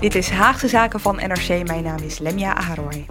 [0.00, 1.66] Dit is Haagse Zaken van NRC.
[1.66, 3.06] Mijn naam is Lemja Aharoy.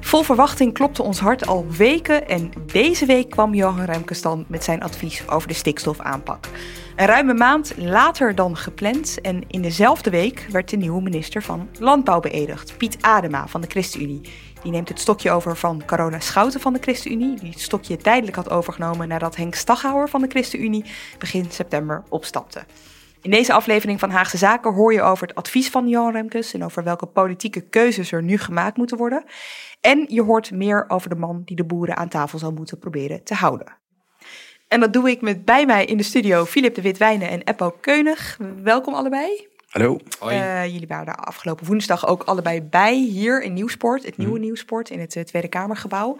[0.00, 4.64] Vol verwachting klopte ons hart al weken en deze week kwam Johan Remkes dan met
[4.64, 6.46] zijn advies over de stikstofaanpak.
[6.96, 11.68] Een ruime maand later dan gepland en in dezelfde week werd de nieuwe minister van
[11.78, 14.20] Landbouw beëdigd, Piet Adema van de ChristenUnie.
[14.62, 18.36] Die neemt het stokje over van Corona Schouten van de ChristenUnie, die het stokje tijdelijk
[18.36, 20.84] had overgenomen nadat Henk Staghouwer van de ChristenUnie
[21.18, 22.64] begin september opstapte.
[23.26, 26.64] In deze aflevering van Haagse Zaken hoor je over het advies van Jan Remkes en
[26.64, 29.24] over welke politieke keuzes er nu gemaakt moeten worden.
[29.80, 33.24] En je hoort meer over de man die de boeren aan tafel zal moeten proberen
[33.24, 33.76] te houden.
[34.68, 37.70] En dat doe ik met bij mij in de studio Filip de Witwijnen en Eppo
[37.80, 38.38] Keunig.
[38.62, 39.48] Welkom allebei.
[39.68, 39.98] Hallo.
[40.22, 44.44] Uh, jullie waren daar afgelopen woensdag ook allebei bij hier in Nieuwsport, het nieuwe mm.
[44.44, 46.16] Nieuwsport in het uh, Tweede Kamergebouw.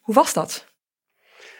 [0.00, 0.66] Hoe was dat?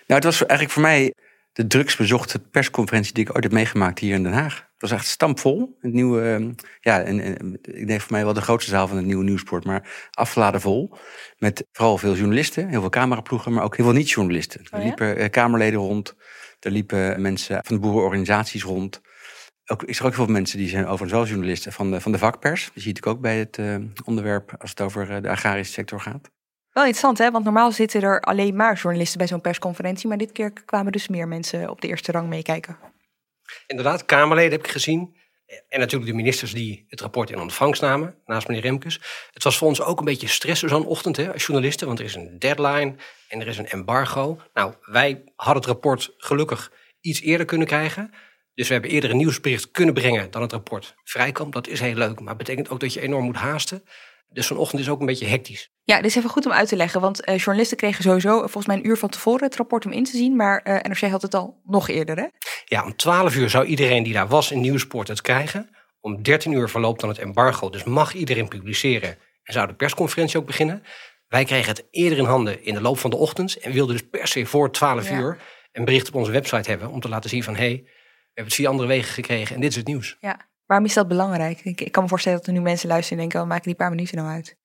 [0.07, 1.15] Nou, het was eigenlijk voor mij
[1.53, 4.55] de drugsbezochte persconferentie die ik ooit heb meegemaakt hier in Den Haag.
[4.55, 5.77] Het was echt stampvol.
[5.81, 8.97] Het nieuwe, ehm, ja, en, en, ik denk voor mij wel de grootste zaal van
[8.97, 10.97] het nieuwe nieuwsport, maar afgeladen vol.
[11.37, 14.61] Met vooral veel journalisten, heel veel cameraploegen, maar ook heel veel niet-journalisten.
[14.71, 16.15] er oh liepen uh, Kamerleden rond,
[16.61, 19.01] er liepen mensen van de boerenorganisaties rond.
[19.65, 22.19] Ook, ik zag ook veel mensen die zijn overigens wel journalisten van de, van de
[22.19, 22.71] vakpers.
[22.75, 26.01] Die zie ik ook bij het uh, onderwerp als het over uh, de agrarische sector
[26.01, 26.31] gaat.
[26.73, 27.31] Wel interessant, hè?
[27.31, 30.09] Want normaal zitten er alleen maar journalisten bij zo'n persconferentie.
[30.09, 32.79] Maar dit keer kwamen dus meer mensen op de eerste rang meekijken.
[33.67, 35.19] Inderdaad, Kamerleden heb ik gezien.
[35.69, 39.01] En natuurlijk de ministers die het rapport in ontvangst namen, naast meneer Remkes.
[39.33, 42.05] Het was voor ons ook een beetje stressen zo'n ochtend hè, als journalisten, want er
[42.05, 42.95] is een deadline
[43.29, 44.41] en er is een embargo.
[44.55, 48.11] Nou, wij hadden het rapport gelukkig iets eerder kunnen krijgen.
[48.55, 51.53] Dus we hebben eerder een nieuwsbericht kunnen brengen dan het rapport vrijkomt.
[51.53, 53.85] Dat is heel leuk, maar betekent ook dat je enorm moet haasten.
[54.33, 55.71] Dus vanochtend is ook een beetje hectisch.
[55.85, 57.01] Ja, dit is even goed om uit te leggen.
[57.01, 60.05] Want uh, journalisten kregen sowieso volgens mij een uur van tevoren het rapport om in
[60.05, 60.37] te zien.
[60.37, 62.27] Maar uh, eh, NRC had het al nog eerder, hè?
[62.65, 65.71] Ja, om 12 uur zou iedereen die daar was in Nieuwsport het krijgen.
[66.01, 67.71] Om 13 uur verloopt dan het embargo.
[67.71, 69.19] Dus mag iedereen publiceren.
[69.43, 70.83] En zou de persconferentie ook beginnen.
[71.29, 73.57] Wij kregen het eerder in handen in de loop van de ochtend.
[73.57, 75.39] En wilden dus per se voor 12 uur
[75.73, 76.89] een bericht op onze website hebben.
[76.89, 77.91] Om te laten zien van, hé, hey, we
[78.25, 79.55] hebben het via andere wegen gekregen.
[79.55, 80.17] En dit is het nieuws.
[80.21, 80.49] Ja.
[80.71, 81.61] Waarom is dat belangrijk?
[81.65, 83.75] Ik, ik kan me voorstellen dat er nu mensen luisteren en denken, wat maken die
[83.75, 84.57] paar minuten nou uit?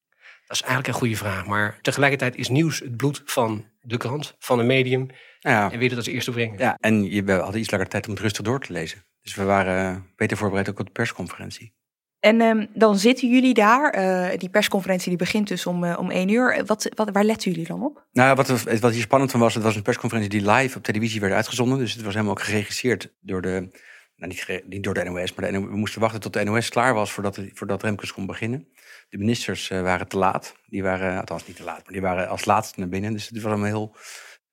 [0.48, 1.46] Dat is eigenlijk een goede vraag.
[1.46, 5.08] Maar tegelijkertijd is nieuws het bloed van de krant, van een medium.
[5.40, 5.72] Ja.
[5.72, 6.58] En weet het als eerste brengen.
[6.58, 9.06] Ja, en je, we hadden iets langer tijd om het rustig door te lezen.
[9.22, 11.74] Dus we waren beter voorbereid ook op de persconferentie.
[12.20, 13.98] En um, dan zitten jullie daar.
[13.98, 16.66] Uh, die persconferentie die begint dus om, uh, om één uur.
[16.66, 18.06] Wat, wat, waar letten jullie dan op?
[18.12, 21.20] Nou, wat, wat hier spannend van was, het was een persconferentie die live op televisie
[21.20, 21.78] werd uitgezonden.
[21.78, 23.70] Dus het was helemaal ook geregisseerd door de
[24.16, 26.94] nou, niet, niet, door de NOS, maar de we moesten wachten tot de NOS klaar
[26.94, 28.68] was voordat, voordat Remkes kon beginnen.
[29.10, 30.56] De ministers uh, waren te laat.
[30.66, 33.14] Die waren, althans niet te laat, maar die waren als laatste naar binnen.
[33.14, 33.96] Dus het was allemaal heel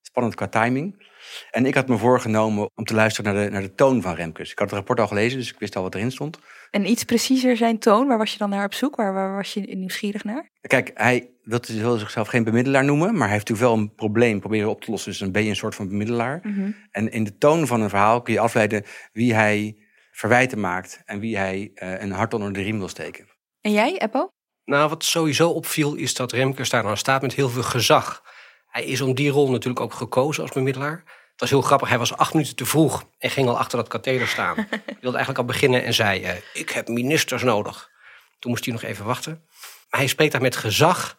[0.03, 1.11] spannend qua timing.
[1.50, 4.50] En ik had me voorgenomen om te luisteren naar de, naar de toon van Remkes.
[4.50, 6.39] Ik had het rapport al gelezen, dus ik wist al wat erin stond.
[6.71, 8.97] En iets preciezer zijn toon, waar was je dan naar op zoek?
[8.97, 10.50] Waar, waar was je nieuwsgierig naar?
[10.61, 14.69] Kijk, hij wil zichzelf geen bemiddelaar noemen, maar hij heeft natuurlijk wel een probleem proberen
[14.69, 15.11] op te lossen.
[15.11, 16.41] Dus dan ben je een soort van bemiddelaar.
[16.43, 16.71] Mhm.
[16.91, 19.77] En in de toon van een verhaal kun je afleiden wie hij
[20.12, 23.29] verwijten maakt en wie hij uh, een hart onder de riem wil steken.
[23.61, 24.29] En jij, Eppo?
[24.65, 28.23] Nou, wat sowieso opviel is dat Remkes daar dan staat met heel veel gezag.
[28.67, 31.03] Hij is om die rol natuurlijk ook gekozen als bemiddelaar.
[31.31, 33.88] Het was heel grappig, hij was acht minuten te vroeg en ging al achter dat
[33.88, 34.55] katheder staan.
[34.71, 37.91] hij wilde eigenlijk al beginnen en zei, uh, ik heb ministers nodig.
[38.38, 39.45] Toen moest hij nog even wachten.
[39.91, 41.17] Maar hij spreekt daar met gezag.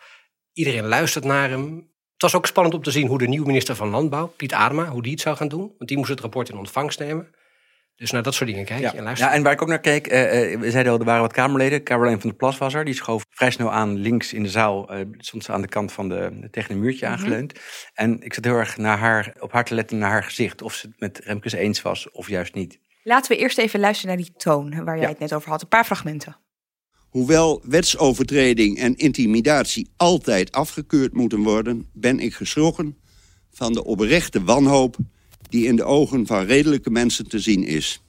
[0.53, 1.75] Iedereen luistert naar hem.
[2.13, 4.85] Het was ook spannend om te zien hoe de nieuwe minister van Landbouw, Piet Adema,
[4.89, 5.73] hoe die het zou gaan doen.
[5.77, 7.35] Want die moest het rapport in ontvangst nemen.
[7.95, 8.93] Dus naar dat soort dingen kijk je Ja.
[8.93, 9.27] en luister.
[9.27, 11.33] Ja, en waar ik ook naar keek, eh, eh, we zeiden al, er waren wat
[11.33, 11.83] Kamerleden.
[11.83, 12.85] Caroline van der Plas was er.
[12.85, 14.89] Die schoof vrij snel aan links in de zaal.
[14.89, 17.13] eh stond ze aan de kant van de, tegen een muurtje Mhm.
[17.15, 17.59] aangeleund.
[17.93, 20.61] En ik zat heel erg naar haar, op haar te letten, naar haar gezicht.
[20.61, 22.79] Of ze het met Remkes eens was of juist niet.
[23.03, 25.09] Laten we eerst even luisteren naar die toon waar jij Ja.
[25.09, 25.61] het net over had.
[25.61, 26.37] Een paar fragmenten.
[27.13, 32.97] Hoewel wetsovertreding en intimidatie altijd afgekeurd moeten worden, ben ik geschrokken
[33.51, 34.97] van de oprechte wanhoop
[35.49, 38.01] die in de ogen van redelijke mensen te zien is.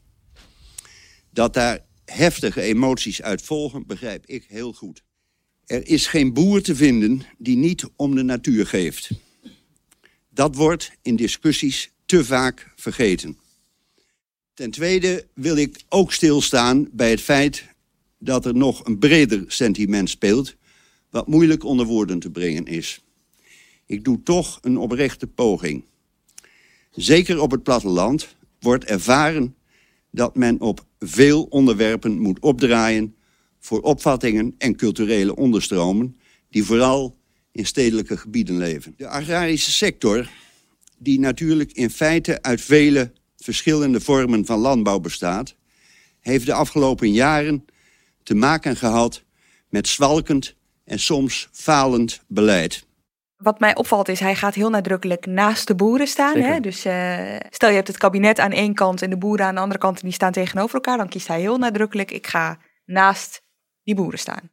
[1.30, 5.02] Dat daar heftige emoties uit volgen, begrijp ik heel goed.
[5.66, 9.10] Er is geen boer te vinden die niet om de natuur geeft.
[10.30, 13.38] Dat wordt in discussies te vaak vergeten.
[14.54, 17.73] Ten tweede wil ik ook stilstaan bij het feit
[18.24, 20.54] dat er nog een breder sentiment speelt,
[21.10, 23.04] wat moeilijk onder woorden te brengen is.
[23.86, 25.84] Ik doe toch een oprechte poging.
[26.90, 29.54] Zeker op het platteland wordt ervaren
[30.10, 33.14] dat men op veel onderwerpen moet opdraaien
[33.58, 36.16] voor opvattingen en culturele onderstromen
[36.50, 37.16] die vooral
[37.52, 38.94] in stedelijke gebieden leven.
[38.96, 40.28] De agrarische sector,
[40.98, 45.56] die natuurlijk in feite uit vele verschillende vormen van landbouw bestaat,
[46.20, 47.64] heeft de afgelopen jaren
[48.24, 49.22] te maken gehad
[49.68, 50.54] met zwalkend
[50.84, 52.86] en soms falend beleid.
[53.36, 56.36] Wat mij opvalt is, hij gaat heel nadrukkelijk naast de boeren staan.
[56.36, 56.60] Hè?
[56.60, 59.60] Dus eh, stel je hebt het kabinet aan één kant en de boeren aan de
[59.60, 60.96] andere kant en die staan tegenover elkaar.
[60.96, 63.42] Dan kiest hij heel nadrukkelijk, ik ga naast
[63.82, 64.50] die boeren staan.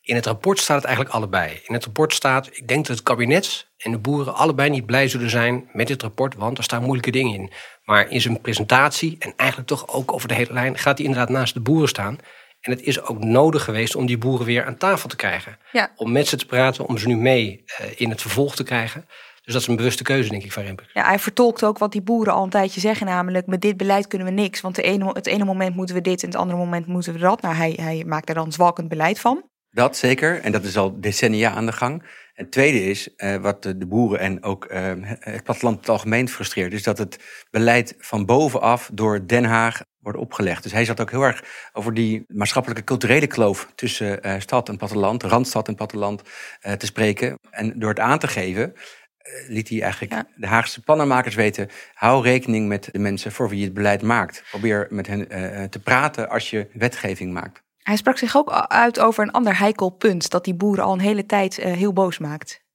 [0.00, 1.60] In het rapport staat het eigenlijk allebei.
[1.66, 5.08] In het rapport staat, ik denk dat het kabinet en de boeren allebei niet blij
[5.08, 7.52] zullen zijn met dit rapport, want er staan moeilijke dingen in.
[7.84, 11.28] Maar in zijn presentatie en eigenlijk toch ook over de hele lijn gaat hij inderdaad
[11.28, 12.18] naast de boeren staan.
[12.60, 15.58] En het is ook nodig geweest om die boeren weer aan tafel te krijgen.
[15.72, 15.92] Ja.
[15.96, 19.06] Om met ze te praten, om ze nu mee eh, in het vervolg te krijgen.
[19.42, 20.90] Dus dat is een bewuste keuze, denk ik, van Remper.
[20.94, 24.06] Ja, hij vertolkt ook wat die boeren al een tijdje zeggen, namelijk met dit beleid
[24.06, 24.60] kunnen we niks.
[24.60, 27.18] Want de ene, het ene moment moeten we dit en het andere moment moeten we
[27.18, 27.42] dat.
[27.42, 29.44] Nou, hij, hij maakt er dan zwalkend beleid van.
[29.70, 32.02] Dat zeker, en dat is al decennia aan de gang.
[32.34, 36.28] En het tweede is, eh, wat de, boeren en ook eh, het platteland het algemeen
[36.28, 40.62] frustreert, is dat het beleid van bovenaf door Den Haag wordt opgelegd.
[40.62, 44.76] Dus hij zat ook heel erg over die maatschappelijke culturele kloof tussen eh, stad en
[44.76, 46.22] platteland, randstad en platteland
[46.60, 47.38] eh, te spreken.
[47.50, 50.26] En door het aan te geven, eh, liet hij eigenlijk Ja.
[50.36, 54.42] de Haagse plannenmakers weten, hou rekening met de mensen voor wie je het beleid maakt.
[54.50, 55.28] Probeer met hen
[55.70, 57.62] te praten als je wetgeving maakt.
[57.82, 61.00] Hij sprak zich ook uit over een ander heikel punt, dat die boeren al een
[61.00, 62.66] hele tijd heel boos maakt.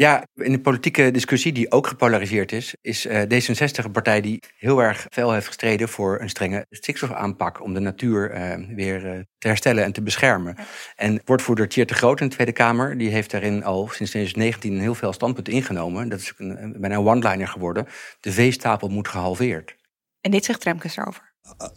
[0.00, 4.42] Ja, in de politieke discussie die ook gepolariseerd is, is eh, D66 een partij die
[4.58, 9.18] heel erg fel heeft gestreden voor een strenge stikstofaanpak om de natuur eh, weer eh,
[9.38, 10.56] te herstellen en te beschermen.
[10.96, 14.72] En woordvoerder Tjeerd de Groot in de Tweede Kamer, die heeft daarin al sinds 2019
[14.72, 16.08] een heel veel standpunten ingenomen.
[16.08, 17.86] Dat is een, bijna een one-liner geworden.
[18.20, 19.76] De veestapel moet gehalveerd.
[20.20, 21.32] En dit zegt Remkes daarover.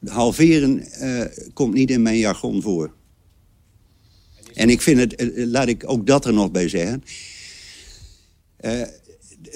[0.05, 2.93] Halveren eh, komt niet in mijn jargon voor.
[4.53, 7.03] En ik vind het, laat ik ook dat er nog bij zeggen.
[8.63, 8.81] Eh,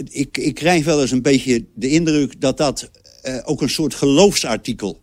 [0.09, 3.94] ik, ik krijg wel eens een beetje de indruk dat dat eh, ook een soort
[3.94, 5.00] geloofsartikel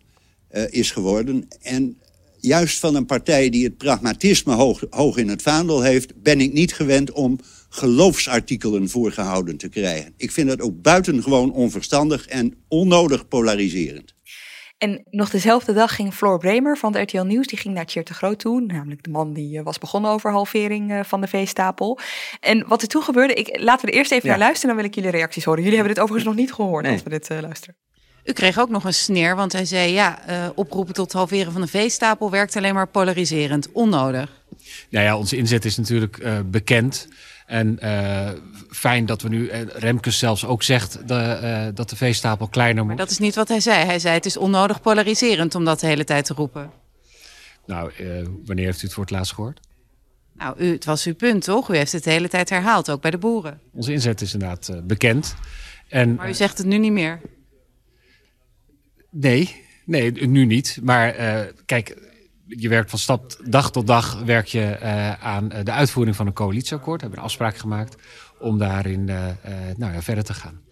[0.47, 1.47] eh, is geworden.
[1.61, 1.97] En
[2.39, 6.53] juist van een partij die het pragmatisme hoog, hoog in het vaandel heeft, ben ik
[6.53, 10.13] niet gewend om geloofsartikelen voorgehouden te krijgen.
[10.17, 14.14] Ik vind dat ook buitengewoon onverstandig en onnodig polariserend.
[14.85, 18.07] En nog dezelfde dag ging Floor Bremer van de RTL Nieuws, die ging naar Tjeerd
[18.07, 21.27] de Groot toe, namelijk de man die eh, was begonnen over halvering eh, van de
[21.27, 21.99] veestapel.
[22.39, 24.29] En wat er toen gebeurde, ik, laten we er eerst even Ja.
[24.29, 25.61] naar luisteren, dan wil ik jullie reacties horen.
[25.63, 26.93] Jullie hebben dit overigens nog niet gehoord Nee.
[26.93, 27.75] als we dit eh, luisteren.
[28.23, 31.61] U kreeg ook nog een sneer, want hij zei ja, eh, oproepen tot halveren van
[31.61, 34.41] de veestapel werkt alleen maar polariserend, onnodig.
[34.89, 37.07] Nou ja, onze inzet is natuurlijk eh, bekend.
[37.45, 38.29] En eh,
[38.69, 42.85] fijn dat we nu, eh, Remkes zelfs ook zegt de, eh, dat de veestapel kleiner
[42.85, 42.97] Maar moet.
[42.97, 43.85] dat is niet wat hij zei.
[43.85, 46.71] Hij zei het is onnodig polariserend om dat de hele tijd te roepen.
[47.65, 47.91] Nou,
[48.45, 49.59] wanneer heeft u het voor het laatst gehoord?
[50.33, 51.69] Nou, u, het was uw punt, toch?
[51.69, 53.59] U heeft het de hele tijd herhaald, ook bij de boeren.
[53.73, 55.35] Onze inzet is inderdaad bekend.
[55.87, 57.21] En, Maar u zegt het nu niet meer.
[59.09, 60.79] Nee, nee, nu niet.
[60.83, 61.15] Maar
[61.65, 61.97] kijk,
[62.47, 66.27] je werkt van stap, dag tot dag werk je eh, aan eh, de uitvoering van
[66.27, 66.95] een coalitieakkoord.
[66.95, 67.95] We hebben een afspraak gemaakt
[68.39, 70.63] om daarin eh, eh, nou ja, verder te gaan.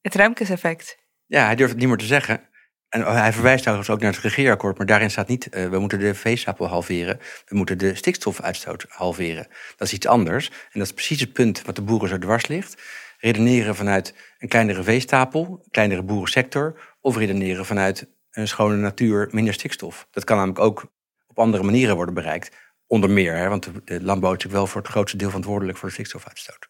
[0.00, 0.98] Het Remkes-effect.
[1.26, 2.50] Ja, hij durft het niet meer te zeggen.
[2.88, 6.14] En hij verwijst trouwens ook naar het regeerakkoord, maar daarin staat niet, we moeten de
[6.14, 9.46] veestapel halveren, we moeten de stikstofuitstoot halveren.
[9.76, 10.48] Dat is iets anders.
[10.48, 12.82] En dat is precies het punt wat de boeren zo dwars ligt.
[13.18, 19.54] Redeneren vanuit een kleinere veestapel, een kleinere boerensector, of redeneren vanuit een schone natuur, minder
[19.54, 20.06] stikstof.
[20.10, 20.86] Dat kan namelijk ook
[21.26, 22.56] op andere manieren worden bereikt.
[22.86, 25.88] Onder meer, hè, want de, landbouw is natuurlijk wel voor het grootste deel verantwoordelijk voor
[25.88, 26.68] de stikstofuitstoot.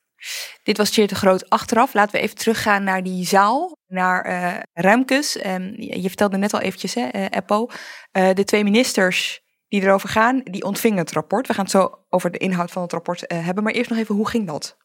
[0.63, 1.95] Dit was Cheer te Groot achteraf.
[1.95, 5.45] Laten we even teruggaan naar die zaal, naar uh, Remkes.
[5.47, 7.67] Um, je vertelde net al eventjes, hè, uh, Eppo.
[8.13, 11.47] Uh, de twee ministers die erover gaan, die ontvingen het rapport.
[11.47, 13.65] We gaan het zo over de inhoud van het rapport hebben.
[13.65, 14.77] Maar eerst nog even, hoe ging dat?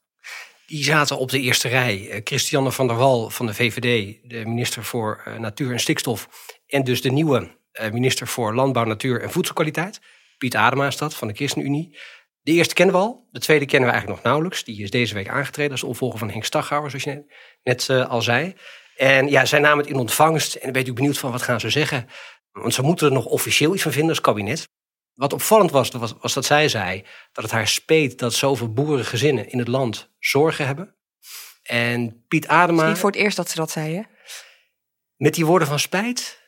[0.67, 2.21] Die zaten op de eerste rij.
[2.23, 6.29] Christiane van der Wal van de VVD, de minister voor Natuur en Stikstof.
[6.67, 7.57] En dus de nieuwe
[7.91, 9.99] minister voor Landbouw, Natuur en Voedselkwaliteit.
[10.37, 11.97] Piet Adema van de ChristenUnie.
[12.41, 13.27] De eerste kennen we al.
[13.31, 14.63] De tweede kennen we eigenlijk nog nauwelijks.
[14.63, 17.33] Die is deze week aangetreden als opvolger van Henk Staghouwer, zoals je
[17.63, 18.55] net al zei.
[18.95, 20.55] En ja, zij namen het in ontvangst.
[20.55, 22.07] En dan ben ik benieuwd van wat gaan ze zeggen.
[22.51, 24.67] Want ze moeten er nog officieel iets van vinden als kabinet.
[25.17, 29.49] Wat opvallend was, was, was dat zij zei dat het haar speet dat zoveel boerengezinnen
[29.49, 30.95] in het land zorgen hebben.
[31.63, 32.77] En Piet Adema...
[32.77, 34.01] Het is niet voor het eerst dat ze dat zei, hè?
[35.15, 36.47] Met die woorden van spijt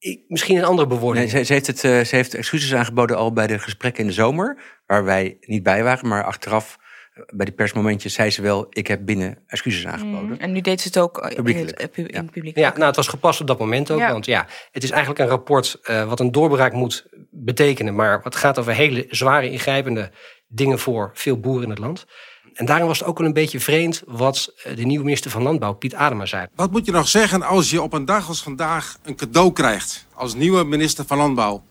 [0.00, 1.32] ik, misschien een andere bewoording.
[1.32, 4.14] Nee, ze, heeft het, uh, ze heeft excuses aangeboden al bij de gesprekken in de
[4.14, 6.79] zomer, waar wij niet bij waren, maar achteraf eh,
[7.26, 10.28] bij die persmomentjes zei ze wel: ik heb binnen excuses aangeboden.
[10.28, 12.22] Mm, en nu deed ze het ook eh, in het ja.
[12.22, 12.56] publiek.
[12.56, 13.98] Ja, nou, het was gepast op dat moment ook.
[13.98, 14.12] Ja.
[14.12, 18.36] Want ja, het is eigenlijk een rapport uh, wat een doorbraak moet betekenen, maar wat
[18.36, 20.10] gaat over hele zware, ingrijpende
[20.48, 22.06] dingen voor veel boeren in het land.
[22.54, 25.42] En daarom was het ook wel een beetje vreemd wat eh, de nieuwe minister van
[25.42, 26.46] Landbouw, Piet Adema, zei.
[26.54, 30.06] Wat moet je nog zeggen als je op een dag als vandaag een cadeau krijgt
[30.14, 31.62] als nieuwe minister van Landbouw?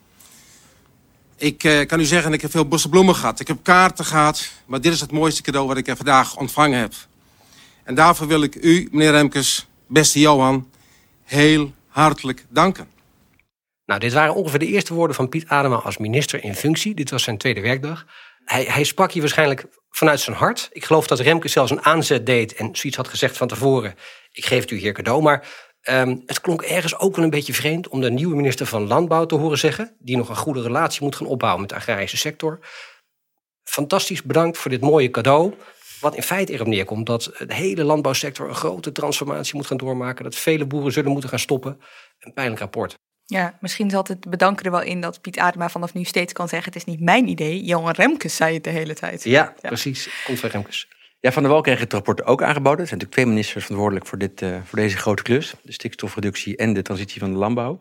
[1.39, 3.39] Ik eh, kan u zeggen, ik heb veel bloemen gehad.
[3.39, 4.51] Ik heb kaarten gehad.
[4.65, 6.93] Maar dit is het mooiste cadeau wat ik er vandaag ontvangen heb.
[7.84, 10.69] En daarvoor wil ik u, meneer Remkes, beste Johan,
[11.24, 12.88] heel hartelijk danken.
[13.86, 16.96] Nou, dit waren ongeveer de eerste woorden van Piet Adema als minister in functie.
[16.96, 18.05] Dit was zijn tweede werkdag.
[18.46, 20.69] Hij, hij sprak hier waarschijnlijk vanuit zijn hart.
[20.72, 23.96] Ik geloof dat Remke zelfs een aanzet deed en zoiets had gezegd van tevoren.
[24.31, 25.22] Ik geef u hier cadeau.
[25.22, 25.48] Maar
[25.83, 29.25] um, het klonk ergens ook wel een beetje vreemd om de nieuwe minister van Landbouw
[29.25, 29.95] te horen zeggen.
[30.00, 32.59] Die nog een goede relatie moet gaan opbouwen met de agrarische sector.
[33.63, 35.53] Fantastisch bedankt voor dit mooie cadeau.
[36.00, 40.24] Wat in feite erop neerkomt dat de hele landbouwsector een grote transformatie moet gaan doormaken.
[40.24, 41.81] Dat vele boeren zullen moeten gaan stoppen.
[42.19, 42.98] Een pijnlijk rapport.
[43.25, 46.48] Ja, misschien zat het bedanken er wel in dat Piet Adema vanaf nu steeds kan
[46.48, 47.63] zeggen: Het is niet mijn idee.
[47.63, 49.24] Johan Remkes zei het de hele tijd.
[49.24, 50.24] Ja, precies.
[50.25, 50.88] Komt van Remkes.
[51.22, 52.80] Ja, Van der Wal kreeg het rapport ook aangeboden.
[52.80, 56.58] Er zijn natuurlijk twee ministers verantwoordelijk voor, dit, uh, voor deze grote klus: de stikstofreductie
[56.58, 57.80] en de transitie van de landbouw.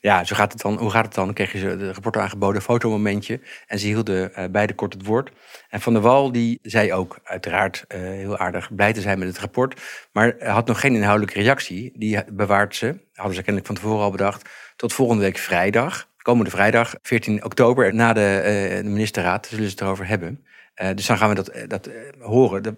[0.00, 0.78] Ja, zo gaat het dan.
[0.78, 1.24] Hoe gaat het dan?
[1.24, 3.40] Dan kreeg je ze de rapport aangeboden, fotomomentje.
[3.66, 5.30] En ze hielden uh, beide kort het woord.
[5.68, 9.28] En Van der Wal die zei ook uiteraard uh, heel aardig blij te zijn met
[9.28, 9.80] het rapport.
[10.12, 11.92] Maar had nog geen inhoudelijke reactie.
[11.94, 16.08] Die bewaart ze, hadden ze kennelijk van tevoren al bedacht, tot volgende week vrijdag.
[16.16, 20.44] Komende vrijdag, 14 oktober, na de, de ministerraad, zullen ze het erover hebben.
[20.76, 21.88] Uh, dus dan gaan we dat, dat
[22.18, 22.62] horen.
[22.62, 22.74] Dat,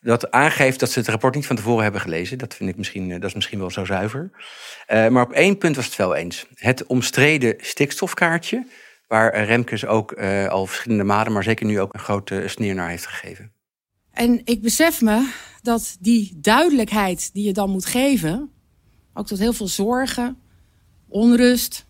[0.00, 2.38] dat aangeeft dat ze het rapport niet van tevoren hebben gelezen.
[2.38, 4.30] Dat vind ik misschien, dat is misschien wel zo zuiver.
[4.88, 6.46] Maar op één punt was het wel eens.
[6.54, 8.66] Het omstreden stikstofkaartje,
[9.08, 10.12] waar Remkes ook
[10.48, 13.52] al verschillende maanden, maar zeker nu ook een grote sneer naar heeft gegeven.
[14.12, 15.32] En ik besef me
[15.62, 18.50] dat die duidelijkheid die je dan moet geven,
[19.14, 20.38] ook tot heel veel zorgen,
[21.08, 21.86] onrust,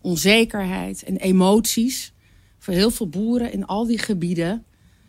[0.00, 2.12] onzekerheid en emoties
[2.60, 4.64] voor heel veel boeren in al die gebieden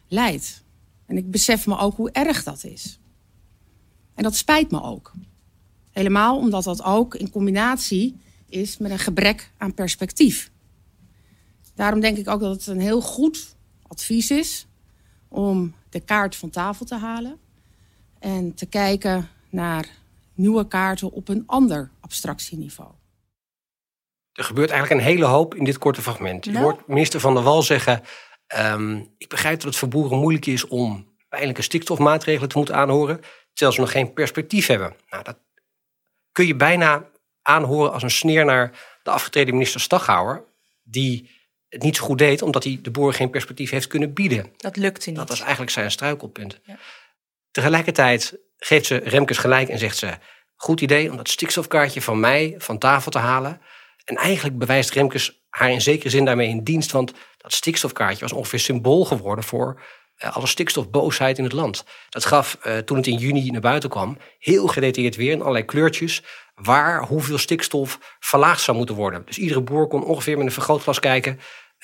[0.07, 0.63] leidt.
[1.05, 2.99] En ik besef me ook hoe erg dat is.
[4.13, 5.11] En dat spijt me ook.
[5.91, 8.17] Helemaal omdat dat ook in combinatie
[8.49, 10.51] is met een gebrek aan perspectief.
[11.75, 14.67] Daarom denk ik ook dat het een heel goed advies is
[15.27, 17.37] om de kaart van tafel te halen
[18.19, 19.89] en te kijken naar
[20.33, 22.91] nieuwe kaarten op een ander abstractieniveau.
[24.33, 26.45] Er gebeurt eigenlijk een hele hoop in dit korte fragment.
[26.45, 26.63] Je nou?
[26.63, 28.03] hoort minister Van der Wal zeggen...
[28.57, 33.21] Um, ik begrijp dat het voor boeren moeilijk is om pijnlijke stikstofmaatregelen te moeten aanhoren...
[33.53, 34.95] terwijl ze nog geen perspectief hebben.
[35.09, 35.37] Nou, dat
[36.31, 37.09] kun je bijna
[37.41, 38.71] aanhoren als een sneer naar
[39.03, 40.43] de afgetreden minister Staghouwer...
[40.83, 41.29] die
[41.69, 44.53] het niet zo goed deed, omdat hij de boeren geen perspectief heeft kunnen bieden.
[44.57, 45.17] Dat lukte niet.
[45.17, 46.59] Dat was eigenlijk zijn struikelpunt.
[46.63, 46.77] Ja.
[47.51, 50.17] Tegelijkertijd geeft ze Remkes gelijk en zegt ze...
[50.55, 53.61] goed idee om dat stikstofkaartje van mij van tafel te halen...
[54.03, 56.91] En eigenlijk bewijst Remkes haar in zekere zin daarmee in dienst.
[56.91, 59.81] Want dat stikstofkaartje was ongeveer symbool geworden voor
[60.23, 61.83] uh, alle stikstofboosheid in het land.
[62.09, 65.65] Dat gaf, uh, toen het in juni naar buiten kwam, heel gedetailleerd weer in allerlei
[65.65, 66.23] kleurtjes.
[66.55, 69.25] waar hoeveel stikstof verlaagd zou moeten worden.
[69.25, 71.39] Dus iedere boer kon ongeveer met een vergrootglas kijken.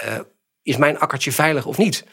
[0.06, 0.20] Uh,
[0.62, 2.06] is mijn akkertje veilig of niet?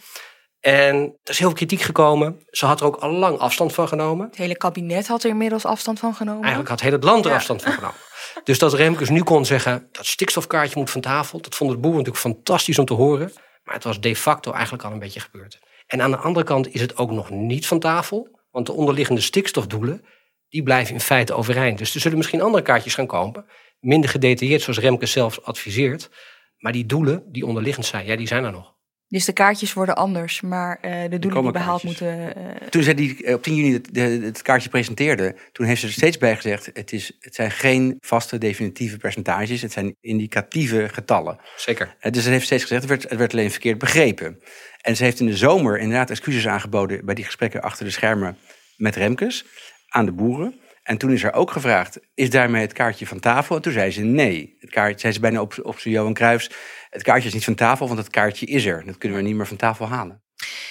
[0.65, 2.41] En er is heel veel kritiek gekomen.
[2.51, 4.27] Ze had er ook al lang afstand van genomen.
[4.27, 6.41] Het hele kabinet had er inmiddels afstand van genomen.
[6.41, 7.37] Eigenlijk had heel het land er ja.
[7.37, 7.97] afstand van genomen.
[8.45, 11.41] Dus dat Remkes nu kon zeggen, dat stikstofkaartje moet van tafel.
[11.41, 13.33] Dat vonden de boeren natuurlijk fantastisch om te horen.
[13.65, 15.59] Maar het was de facto eigenlijk al een beetje gebeurd.
[15.87, 18.41] En aan de andere kant is het ook nog niet van tafel.
[18.51, 20.05] Want de onderliggende stikstofdoelen,
[20.49, 21.79] die blijven in feite overeind.
[21.79, 23.47] Dus er zullen misschien andere kaartjes gaan komen.
[23.81, 26.11] Minder gedetailleerd zoals Remkes zelf adviseert.
[26.59, 28.74] Maar die doelen die onderliggend zijn, ja, die zijn er nog.
[29.15, 32.39] Dus de kaartjes worden anders, maar uh, de doelen die behaald moeten.
[32.39, 32.69] Uh...
[32.69, 33.89] Toen zij die op 10 juni het,
[34.23, 37.97] het, kaartje presenteerde, toen heeft ze er steeds bij gezegd: het, is, het zijn geen
[38.01, 41.39] vaste definitieve percentages, het zijn indicatieve getallen.
[41.57, 41.97] Zeker.
[42.01, 44.41] Uh, dus ze heeft steeds gezegd: het werd, het werd alleen verkeerd begrepen.
[44.81, 48.39] En ze heeft in de zomer inderdaad excuses aangeboden bij die gesprekken achter de schermen
[48.77, 49.45] met Remkes
[49.89, 50.61] aan de boeren.
[50.85, 53.57] En toen is er ook gevraagd, is daarmee het kaartje van tafel?
[53.57, 54.57] En toen zei ze nee.
[54.61, 56.51] Het kaartje, zei ze bijna op, op zijn Johan Cruijffs,
[56.95, 58.85] het kaartje is niet van tafel, want het kaartje is er.
[58.87, 60.23] Dat kunnen we niet meer van tafel halen.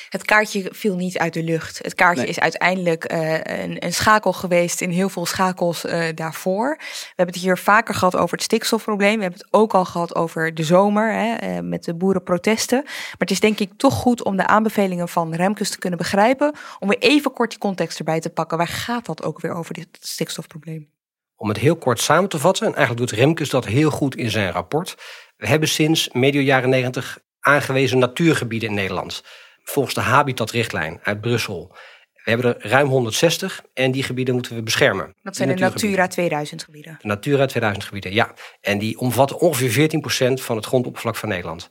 [0.09, 1.79] Het kaartje viel niet uit de lucht.
[1.81, 6.75] Het kaartje is uiteindelijk uh, een, een, schakel geweest in heel veel schakels uh, daarvoor.
[6.79, 9.15] We hebben het hier vaker gehad over het stikstofprobleem.
[9.15, 12.81] We hebben het ook al gehad over de zomer hè, uh, met de boerenprotesten.
[12.83, 16.55] Maar het is denk ik toch goed om de aanbevelingen van Remkes te kunnen begrijpen.
[16.79, 18.57] Om weer even kort die context erbij te pakken.
[18.57, 20.91] Waar gaat dat ook weer over, dit stikstofprobleem?
[21.35, 24.29] Om het heel kort samen te vatten, en eigenlijk doet Remkes dat heel goed in
[24.29, 24.95] zijn rapport.
[25.43, 29.23] We hebben sinds medio jaren negentig aangewezen natuurgebieden in Nederland
[29.63, 31.75] volgens de Habitatrichtlijn uit Brussel.
[32.13, 35.15] We hebben er ruim 160 en die gebieden moeten we beschermen.
[35.21, 36.97] Dat zijn de Natura 2000 gebieden.
[37.01, 38.33] De Natura 2000 gebieden, ja.
[38.61, 41.69] En die omvatten ongeveer 14% van het grondoppervlak van Nederland.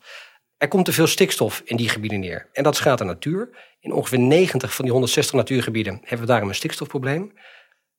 [0.56, 2.48] Er komt te veel stikstof in die gebieden neer.
[2.52, 3.48] En dat schaadt de natuur.
[3.80, 7.32] In ongeveer 90 van die 160 natuurgebieden hebben we daarom een stikstofprobleem.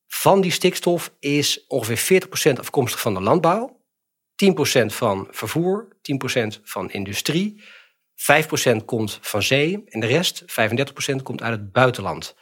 [0.07, 2.21] Van die stikstof is ongeveer
[2.55, 3.81] 40% afkomstig van de landbouw,
[4.43, 7.63] 10% van vervoer, 10% van industrie,
[8.15, 12.35] 5% komt van zee en de rest, 35%, komt uit het buitenland.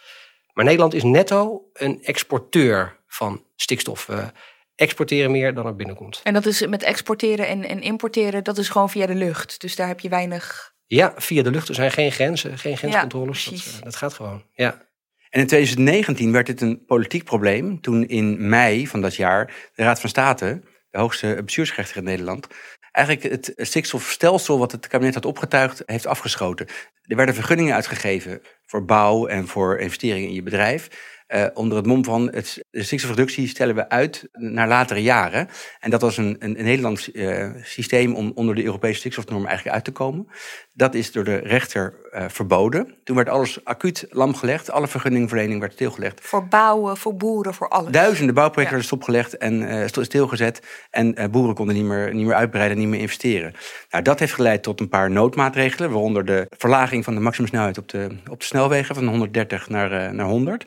[0.53, 4.05] Maar Nederland is netto een exporteur van stikstof.
[4.05, 4.31] We
[4.75, 6.19] exporteren meer dan er binnenkomt.
[6.23, 9.61] En dat is met exporteren en, en importeren, dat is gewoon via de lucht.
[9.61, 10.73] Dus daar heb je weinig.
[10.85, 11.69] Ja, via de lucht.
[11.69, 13.43] Er zijn geen grenzen, geen grenscontroles.
[13.43, 14.43] Ja, dat, eh, dat gaat gewoon.
[14.53, 14.89] Ja.
[15.29, 19.83] En in 2019 werd dit een politiek probleem toen in mei van dat jaar de
[19.83, 20.61] Raad van State,
[20.91, 22.47] de hoogste bestuursrechter in Nederland,
[22.91, 26.67] eigenlijk het stikstofstelsel wat het kabinet had opgetuigd, heeft afgeschoten.
[27.01, 30.87] Er werden vergunningen uitgegeven voor bouw en voor investeringen in je bedrijf.
[31.35, 35.47] Uh, onder het mom van het, de stikstofreductie stellen we uit naar latere jaren.
[35.79, 39.75] En dat was een, een, een Nederlands uh, systeem om onder de Europese stikstofnorm eigenlijk
[39.75, 40.27] uit te komen.
[40.73, 42.95] Dat is door de rechter uh, verboden.
[43.03, 44.71] Toen werd alles acuut lam gelegd.
[44.71, 46.21] Alle vergunningverlening werd stilgelegd.
[46.21, 47.91] Voor bouwen, voor boeren, voor alles.
[47.91, 50.61] Duizenden bouwprojecten werden stopgelegd en stilgezet.
[50.89, 53.53] En boeren konden niet meer, niet meer uitbreiden, niet meer investeren.
[53.89, 55.91] Nou, dat heeft geleid tot een paar noodmaatregelen.
[55.91, 60.27] Waaronder de verlaging van de maximumsnelheid op de, op de snelwegen van 130 naar, naar
[60.27, 60.65] 100.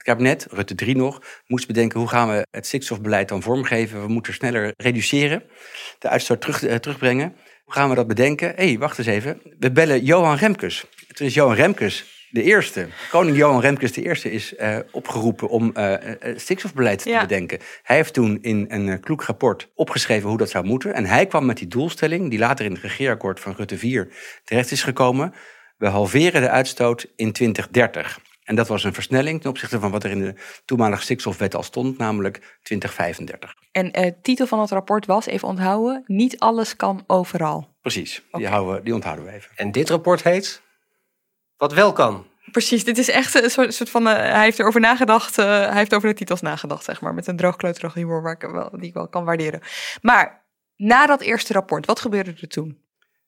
[0.00, 4.02] Het kabinet, Rutte 3 nog, moest bedenken hoe gaan we het stikstofbeleid dan vormgeven.
[4.02, 5.42] We moeten sneller reduceren,
[5.98, 7.34] de uitstoot terug, uh, terugbrengen.
[7.64, 8.48] Hoe gaan we dat bedenken?
[8.56, 9.40] Hé, hey, wacht eens even.
[9.58, 10.84] We bellen Johan Remkes.
[11.12, 12.88] Toen is Johan Remkes de eerste.
[13.10, 15.94] Koning Johan Remkes de eerste is uh, opgeroepen om uh,
[16.36, 17.58] stikstofbeleid te bedenken.
[17.82, 20.94] Hij heeft toen in een kloek rapport opgeschreven hoe dat zou moeten.
[20.94, 24.08] En hij kwam met die doelstelling, die later in het regeerakkoord van Rutte 4
[24.44, 25.34] terecht is gekomen.
[25.76, 28.20] We halveren de uitstoot in 2030.
[28.50, 30.34] En dat was een versnelling ten opzichte van wat er in de
[30.64, 33.54] toenmalige stikstofwet al stond, namelijk 2035.
[33.72, 37.76] En de uh, titel van het rapport was, even onthouden, niet alles kan overal.
[37.80, 39.50] Precies, die, houden, die onthouden we even.
[39.56, 40.62] En dit rapport heet
[41.56, 42.26] Wat wel kan.
[42.52, 44.06] Precies, dit is echt een soort, soort van.
[44.06, 45.38] Uh, hij heeft erover nagedacht.
[45.38, 47.14] Uh, hij heeft over de titels nagedacht, zeg maar.
[47.14, 49.60] Met een droogkleuterig humor waar ik wel, die ik wel kan waarderen.
[50.02, 52.78] Maar na dat eerste rapport, wat gebeurde er toen?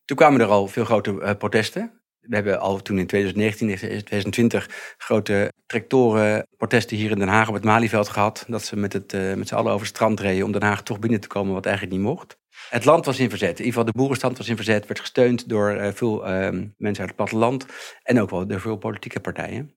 [0.04, 2.01] Toen kwamen er al veel grote uh, protesten.
[2.22, 7.64] We hebben al toen in 2019, 2020 grote tractorenprotesten hier in Den Haag op het
[7.64, 8.44] Malieveld gehad.
[8.48, 10.82] Dat ze met, het, uh, met z'n allen over het strand reden om Den Haag
[10.82, 12.38] toch binnen te komen, wat eigenlijk niet mocht.
[12.68, 13.58] Het land was in verzet.
[13.58, 14.86] In ieder geval de boerenstand was in verzet.
[14.86, 17.66] Werd gesteund door uh, veel uh, mensen uit het platteland.
[18.02, 19.74] En ook wel door veel politieke partijen.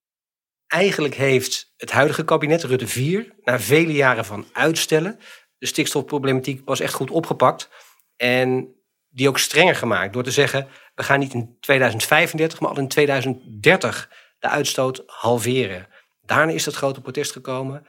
[0.67, 5.19] Eigenlijk heeft het huidige kabinet, Rutte 4, na vele jaren van uitstellen,
[5.57, 7.69] de stikstofproblematiek pas echt goed opgepakt.
[8.15, 8.75] En
[9.09, 12.87] die ook strenger gemaakt door te zeggen: we gaan niet in 2035, maar al in
[12.87, 15.87] 2030 de uitstoot halveren.
[16.21, 17.87] Daarna is dat grote protest gekomen,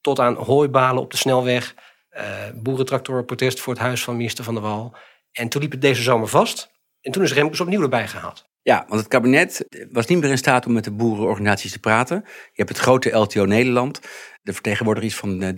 [0.00, 1.74] tot aan hooibalen op de snelweg,
[2.12, 2.22] uh,
[2.54, 4.96] boerentractorenprotest voor het huis van minister Van der Wal.
[5.32, 6.70] En toen liep het deze zomer vast.
[7.00, 8.48] En toen is Remkes opnieuw erbij gehaald.
[8.68, 12.22] Ja, want het kabinet was niet meer in staat om met de boerenorganisaties te praten.
[12.24, 14.00] Je hebt het grote LTO Nederland.
[14.42, 15.54] De vertegenwoordiger is van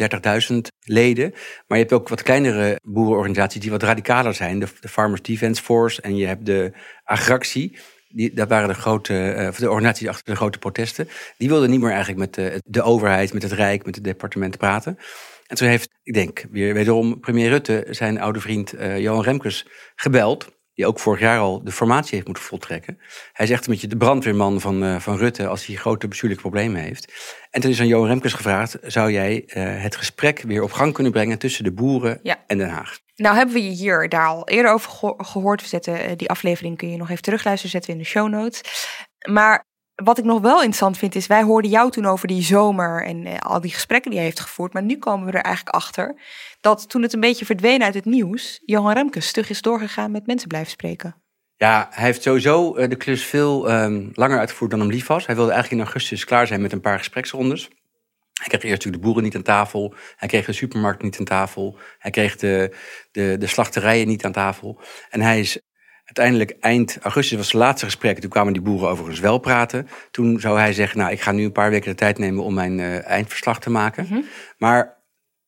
[0.52, 1.30] 30.000 leden.
[1.66, 4.58] Maar je hebt ook wat kleinere boerenorganisaties die wat radicaler zijn.
[4.58, 6.72] De, Farmers Defence Force en je hebt de
[7.04, 7.78] Agractie.
[8.08, 11.08] Die, dat waren de grote, uh, de organisaties achter de grote protesten.
[11.36, 14.58] Die wilden niet meer eigenlijk met de, de overheid, met het Rijk, met het departement
[14.58, 14.98] praten.
[15.46, 20.59] En toen heeft, ik denk, weer wederom premier Rutte zijn oude vriend Johan Remkes gebeld.
[20.80, 22.98] Die ook vorig jaar al de formatie heeft moeten voltrekken.
[23.32, 26.42] Hij is echt een beetje de brandweerman van, uh, van Rutte als hij grote bestuurlijke
[26.44, 27.12] problemen heeft.
[27.50, 30.92] En toen is aan Johan Remkes gevraagd, zou jij uh, het gesprek weer op gang
[30.92, 32.36] kunnen brengen tussen de boeren Ja.
[32.46, 32.98] en Den Haag?
[33.16, 35.62] Nou hebben we je hier daar al eerder over geho- gehoord.
[35.62, 38.28] We zetten eh, die aflevering kun je nog even terugluisteren, zetten we in de show
[38.28, 38.60] notes.
[39.30, 39.64] Maar
[40.04, 43.26] wat ik nog wel interessant vind is, wij hoorden jou toen over die zomer en
[43.26, 44.72] eh, al die gesprekken die hij heeft gevoerd.
[44.72, 46.20] Maar nu komen we er eigenlijk achter
[46.60, 50.26] dat toen het een beetje verdween uit het nieuws, Johan Remkes stug is doorgegaan met
[50.26, 51.14] mensen blijven spreken.
[51.56, 55.26] Ja, hij heeft sowieso eh, de klus veel ehm, langer uitgevoerd dan hem lief was.
[55.26, 57.68] Hij wilde eigenlijk in augustus klaar zijn met een paar gespreksrondes.
[58.40, 59.94] Hij kreeg eerst natuurlijk de boeren niet aan tafel.
[60.16, 61.78] Hij kreeg de supermarkt niet aan tafel.
[61.98, 62.76] Hij kreeg de,
[63.10, 64.80] de, de slachterijen niet aan tafel.
[65.08, 65.60] En hij is
[66.16, 68.18] uiteindelijk eind augustus was het laatste gesprek.
[68.18, 69.88] Toen kwamen die boeren overigens wel praten.
[70.10, 72.54] Toen zou hij zeggen, nou, ik ga nu een paar weken de tijd nemen om
[72.54, 74.06] mijn eh, eindverslag te maken.
[74.58, 74.98] Maar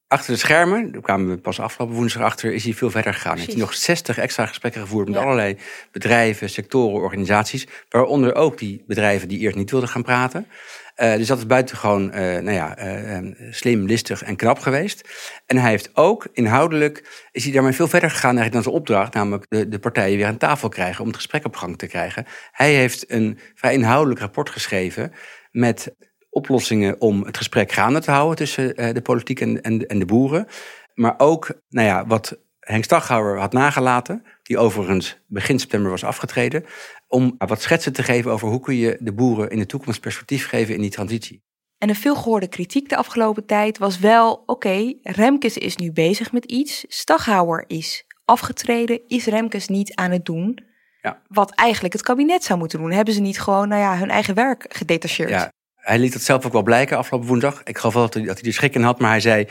[0.09, 3.37] achter de schermen, daar kwamen we pas afgelopen woensdag achter, is hij veel verder gegaan.
[3.37, 5.57] Heeft hij nog 60 extra gesprekken gevoerd met allerlei
[5.93, 7.67] bedrijven, sectoren, organisaties.
[7.89, 10.47] Waaronder ook die bedrijven die eerst niet wilden gaan praten.
[10.95, 15.09] Eh, dus dat is buitengewoon eh, nou ja, eh, eh, slim, listig en knap geweest.
[15.47, 19.15] En hij heeft ook inhoudelijk, is hij daarmee veel verder gegaan dan zijn opdracht.
[19.15, 22.27] Namelijk de, de partijen weer aan tafel krijgen om het gesprek op gang te krijgen.
[22.51, 25.13] Hij heeft een vrij inhoudelijk rapport geschreven
[25.51, 25.95] met
[26.31, 30.47] oplossingen om het gesprek gaande te houden tussen de politiek en, en, en de boeren.
[30.95, 36.65] Maar ook, nou ja, wat Henk Staghouwer had nagelaten, die overigens begin september was afgetreden,
[37.13, 40.47] om wat schetsen te geven over hoe kun je de boeren in de toekomst perspectief
[40.47, 41.43] geven in die transitie.
[41.79, 46.45] En de veelgehoorde kritiek de afgelopen tijd was wel, oké, Remkes is nu bezig met
[46.45, 46.85] iets.
[46.89, 49.01] Staghouwer is afgetreden.
[49.07, 50.65] Is Remkes niet aan het doen
[51.03, 51.23] Ja.
[51.29, 52.91] wat eigenlijk het kabinet zou moeten doen?
[52.91, 55.31] Hebben ze niet gewoon nou ja, hun eigen werk gedetacheerd?
[55.31, 57.63] Ja, hij liet het zelf ook wel blijken afgelopen woensdag.
[57.63, 59.49] Ik geloof wel dat hij, dat hij er schik in had, maar hij zei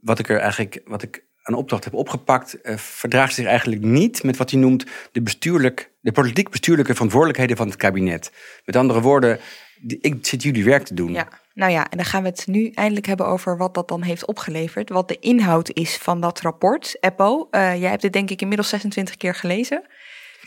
[0.00, 4.22] wat ik er eigenlijk, wat ik aan opdracht heb opgepakt, eh, verdraagt zich eigenlijk niet
[4.22, 8.32] met wat hij noemt de bestuurlijk, de politiek bestuurlijke verantwoordelijkheden van het kabinet.
[8.64, 9.38] Met andere woorden,
[9.80, 11.12] die- ik zit jullie werk te doen.
[11.12, 14.02] Ja, nou ja, en dan gaan we het nu eindelijk hebben over wat dat dan
[14.02, 14.88] heeft opgeleverd.
[14.88, 16.96] Wat de inhoud is van dat rapport.
[17.00, 19.82] Eppo, eh, jij hebt het denk ik inmiddels 26 keer gelezen.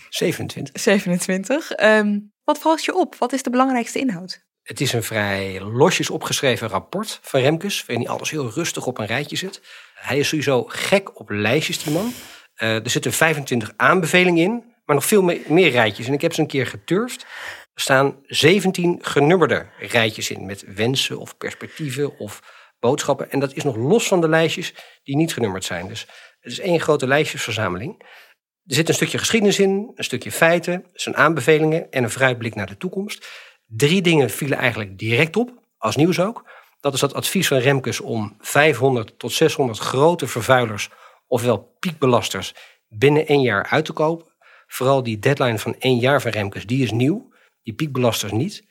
[0.09, 0.81] 27.
[0.81, 1.71] 27.
[1.71, 3.15] Ehm, wat valt je op?
[3.15, 4.45] Wat is de belangrijkste inhoud?
[4.67, 9.05] Het is een vrij losjes opgeschreven rapport van Remkes, waarin alles heel rustig op een
[9.05, 9.61] rijtje zet.
[9.93, 12.13] Hij is sowieso gek op lijstjes, die man.
[12.55, 16.07] Eh, er zitten 25 aanbevelingen in, maar nog veel me- meer rijtjes.
[16.07, 17.21] En ik heb ze een keer geturfd.
[17.73, 22.41] Er staan 17 genummerde rijtjes in, met wensen of perspectieven of
[22.79, 23.31] boodschappen.
[23.31, 25.87] En dat is nog los van de lijstjes die niet genummerd zijn.
[25.87, 26.01] Dus
[26.39, 28.01] het is één grote lijstjesverzameling.
[28.65, 32.67] Er zit een stukje geschiedenis in, een stukje feiten, zijn aanbevelingen en een vooruitblik naar
[32.67, 33.27] de toekomst.
[33.67, 36.45] Drie dingen vielen eigenlijk direct op, als nieuws ook.
[36.79, 40.89] Dat is dat advies van Remkes om 500 tot 600 grote vervuilers,
[41.27, 42.53] ofwel piekbelasters,
[42.87, 44.25] binnen één jaar uit te kopen.
[44.67, 47.31] Vooral die deadline van één jaar van Remkes, die is nieuw.
[47.63, 48.63] Die piekbelasters niet.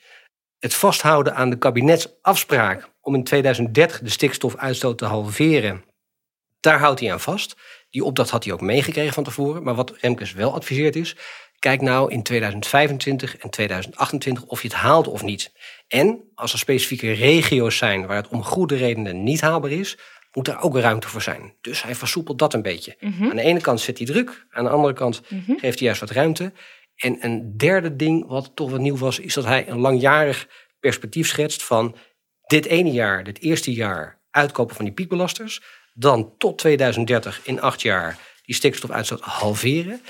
[0.59, 5.83] Het vasthouden aan de kabinetsafspraak om in 2030 de stikstofuitstoot te halveren,
[6.59, 7.55] daar houdt hij aan vast.
[7.89, 9.63] Die opdracht had hij ook meegekregen van tevoren.
[9.63, 11.15] Maar wat Remkes wel adviseert is,
[11.59, 15.51] kijk nou in 2025 en 2028 of je het haalt of niet.
[15.87, 19.97] En als er specifieke regio's zijn waar het om goede redenen niet haalbaar is,
[20.33, 21.53] moet daar ook ruimte voor zijn.
[21.61, 22.95] Dus hij versoepelt dat een beetje.
[22.99, 23.23] Mhm.
[23.29, 25.51] Aan de ene kant zet hij druk, aan de andere kant Mhm.
[25.51, 26.53] geeft hij juist wat ruimte.
[26.95, 30.47] En een derde ding, wat toch wat nieuw was, is dat hij een langjarig
[30.79, 31.95] perspectief schetst van
[32.47, 35.61] dit ene jaar, dit eerste jaar, uitkopen van die piekbelasters.
[35.93, 40.01] Dan tot 2030 in acht jaar die stikstofuitstoot halveren.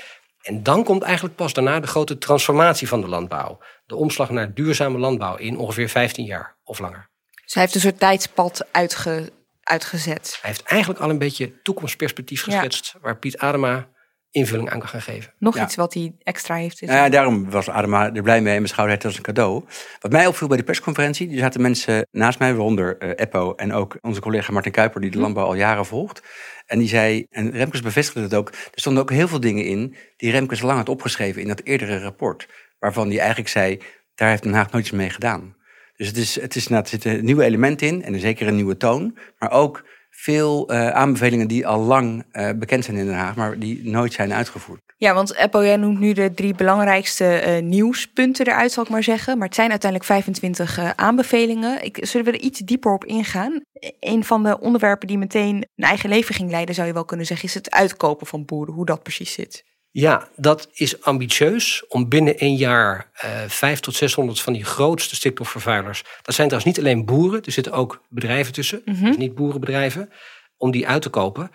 [0.48, 3.58] En dan komt eigenlijk pas daarna de grote transformatie van de landbouw.
[3.86, 7.08] De omslag naar duurzame landbouw in ongeveer 15 jaar of langer.
[7.44, 9.32] Dus hij heeft een soort tijdspad uitge,
[9.62, 10.38] uitgezet.
[10.40, 12.52] Hij heeft eigenlijk al een beetje toekomstperspectief Ja.
[12.52, 12.94] geschetst...
[13.00, 13.88] waar Piet Adema
[14.30, 15.34] invulling aan kan gaan geven.
[15.38, 15.64] Nog Ja.
[15.64, 16.80] iets wat hij extra heeft.
[16.80, 19.64] Nou ja, daarom was Adema er blij mee en beschouwde het als een cadeau.
[20.00, 23.72] Wat mij opviel bij de persconferentie, er zaten mensen naast mij, waaronder eh, Eppo en
[23.72, 26.22] ook onze collega Martin Kuiper, die de landbouw al jaren volgt.
[26.66, 29.96] En die zei, en Remkes bevestigde het ook, er stonden ook heel veel dingen in
[30.16, 32.48] die Remkes lang had opgeschreven in dat eerdere rapport.
[32.78, 33.80] Waarvan hij eigenlijk zei,
[34.14, 35.56] daar heeft Den Haag nooit iets mee gedaan.
[35.96, 38.76] Dus het is, het is, nou, er zitten nieuwe elementen in en zeker een nieuwe
[38.76, 39.18] toon.
[39.38, 43.58] Maar ook veel eh, aanbevelingen die al lang eh, bekend zijn in Den Haag, maar
[43.58, 44.80] die nooit zijn uitgevoerd.
[45.00, 49.38] Ja, want jij noemt nu de drie belangrijkste eh, nieuwspunten eruit, zal ik maar zeggen.
[49.38, 51.84] Maar het zijn uiteindelijk 25 eh, aanbevelingen.
[51.84, 53.60] Ik, zullen we er iets dieper op ingaan?
[54.00, 57.26] Een van de onderwerpen die meteen een eigen leven ging leiden, zou je wel kunnen
[57.26, 58.74] zeggen, is het uitkopen van boeren.
[58.74, 59.64] Hoe dat precies zit.
[59.90, 65.14] Ja, dat is ambitieus om binnen één jaar eh 5 tot 600 van die grootste
[65.14, 66.02] stikstofvervuilers.
[66.22, 69.04] Dat zijn trouwens niet alleen boeren, er zitten ook bedrijven tussen, Mhm.
[69.04, 70.10] dus niet boerenbedrijven,
[70.56, 71.50] om die uit te kopen.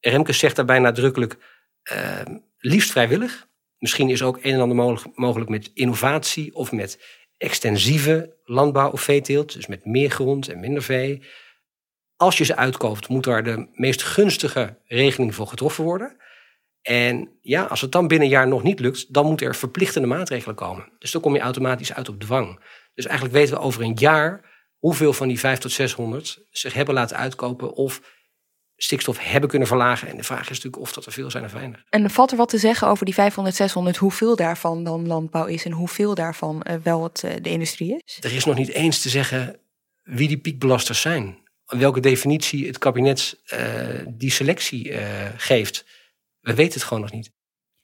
[0.00, 1.36] Remkes zegt daarbij nadrukkelijk,
[1.82, 2.20] eh,
[2.58, 3.46] liefst vrijwillig.
[3.78, 6.98] Misschien is ook een en ander mogelijk, mogelijk met innovatie of met
[7.36, 9.52] extensieve landbouw of veeteelt.
[9.52, 11.22] Dus met meer grond en minder vee.
[12.16, 16.16] Als je ze uitkoopt, moet daar de meest gunstige regeling voor getroffen worden.
[16.82, 20.08] En ja, als het dan binnen een jaar nog niet lukt, dan moeten er verplichtende
[20.08, 20.92] maatregelen komen.
[20.98, 22.60] Dus dan kom je automatisch uit op dwang.
[22.94, 26.94] Dus eigenlijk weten we over een jaar hoeveel van die 5 tot 600 zich hebben
[26.94, 28.00] laten uitkopen of
[28.76, 30.08] stikstof hebben kunnen verlagen.
[30.08, 31.84] En de vraag is natuurlijk of dat er veel zijn of weinig.
[31.88, 35.64] En valt er wat te zeggen over die 500, 600, hoeveel daarvan dan landbouw is
[35.64, 38.18] en hoeveel daarvan uh, wel het, uh, de industrie is?
[38.20, 39.58] Er is nog niet eens te zeggen
[40.02, 41.38] wie die piekbelasters zijn.
[41.66, 43.60] Welke definitie het kabinet uh,
[44.08, 44.92] die selectie
[45.36, 45.84] geeft.
[46.40, 47.30] We weten het gewoon nog niet.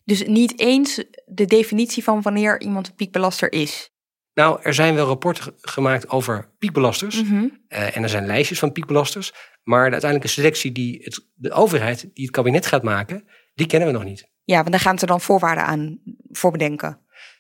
[0.05, 3.93] Dus niet eens de definitie van wanneer iemand een piekbelaster is?
[4.35, 7.23] Nou, er zijn wel rapporten gemaakt over piekbelasters.
[7.23, 7.65] Mm -hmm.
[7.69, 9.33] uh, en er zijn lijstjes van piekbelasters.
[9.63, 13.89] Maar de uiteindelijke selectie die het, de overheid, die het kabinet gaat maken, die kennen
[13.89, 14.29] we nog niet.
[14.45, 16.99] Ja, want daar gaan ze dan voorwaarden aan voor bedenken.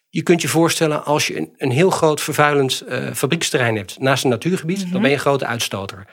[0.08, 4.24] Je kunt je voorstellen als je een, een heel groot vervuilend uh, fabrieksterrein hebt naast
[4.24, 4.92] een natuurgebied, mm -hmm.
[4.92, 6.08] dan ben je een grote uitstoter.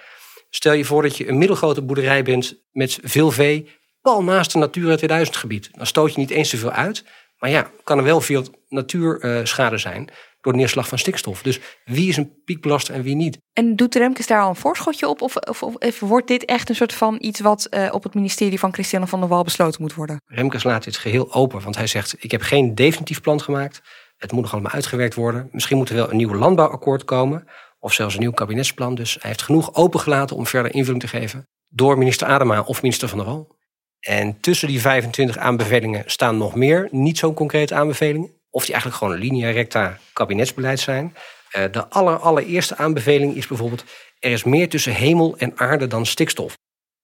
[0.49, 3.69] Stel je voor dat je een middelgrote boerderij bent met veel vee,
[4.01, 5.69] pal naast een Natura 2000 gebied.
[5.71, 7.03] Dan stoot je niet eens zoveel uit,
[7.37, 10.09] maar ja, kan er wel veel natuurschade zijn
[10.41, 11.41] door de neerslag van stikstof.
[11.41, 13.37] Dus wie is een piekbelaster en wie niet?
[13.53, 15.21] En doet Remkes daar al een voorschotje op?
[15.21, 18.59] Of, of, of wordt dit echt een soort van iets wat uh, op het ministerie
[18.59, 20.21] van Christiane van der Wal besloten moet worden?
[20.25, 23.81] Remkes laat dit geheel open, want hij zegt: Ik heb geen definitief plan gemaakt.
[24.17, 25.49] Het moet nog allemaal uitgewerkt worden.
[25.51, 27.47] Misschien moet er wel een nieuw landbouwakkoord komen.
[27.79, 28.95] Of zelfs een nieuw kabinetsplan.
[28.95, 31.47] Dus hij heeft genoeg opengelaten om verder invulling te geven.
[31.67, 33.59] Door minister Adema of minister van der Wal.
[34.01, 38.31] En tussen die 25 aanbevelingen staan nog meer niet zo concrete aanbevelingen.
[38.49, 41.15] Of die eigenlijk gewoon linea recta kabinetsbeleid zijn.
[41.57, 43.83] Uh, de aller, allereerste aanbeveling is bijvoorbeeld...
[44.19, 46.57] er is meer tussen hemel en aarde dan stikstof.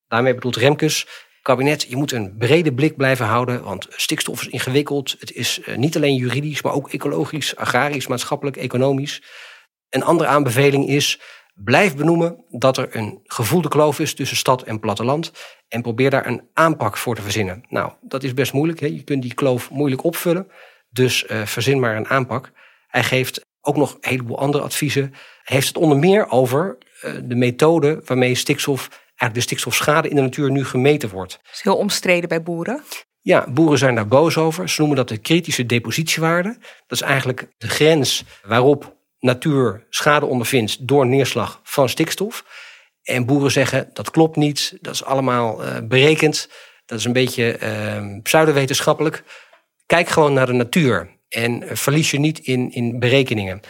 [0.07, 1.07] Daarmee bedoelt Remkes,
[1.41, 3.63] kabinet, je moet een brede blik blijven houden...
[3.63, 5.15] want stikstof is ingewikkeld.
[5.19, 9.23] Het is uh, niet alleen juridisch, maar ook ecologisch, agrarisch, maatschappelijk, economisch.
[9.89, 11.19] Een andere aanbeveling is...
[11.63, 15.32] Blijf benoemen dat er een gevoelde kloof is tussen stad en platteland.
[15.67, 17.63] En probeer daar een aanpak voor te verzinnen.
[17.70, 18.80] Nou, dat is best moeilijk.
[18.80, 18.88] Hè?
[18.88, 20.48] Je kunt die kloof moeilijk opvullen.
[20.89, 22.52] Dus uh, verzin maar een aanpak.
[22.88, 25.02] Hij geeft ook nog een heleboel andere adviezen.
[25.43, 30.15] Hij heeft het onder meer over uh, de methode waarmee stikstof, eigenlijk de stikstofschade in
[30.15, 31.39] de natuur nu gemeten wordt.
[31.43, 32.84] Dat is heel omstreden bij boeren.
[33.22, 34.70] Ja, boeren zijn daar boos over.
[34.70, 36.58] Ze noemen dat de kritische depositiewaarde.
[36.88, 42.45] Dat is eigenlijk de grens waarop natuur schade ondervindt door neerslag van stikstof.
[43.03, 46.49] En boeren zeggen dat klopt niet, dat is allemaal uh, berekend,
[46.86, 49.23] dat is een beetje uh, pseudowetenschappelijk.
[49.86, 53.62] Kijk gewoon naar de natuur en verlies je niet in, in berekeningen.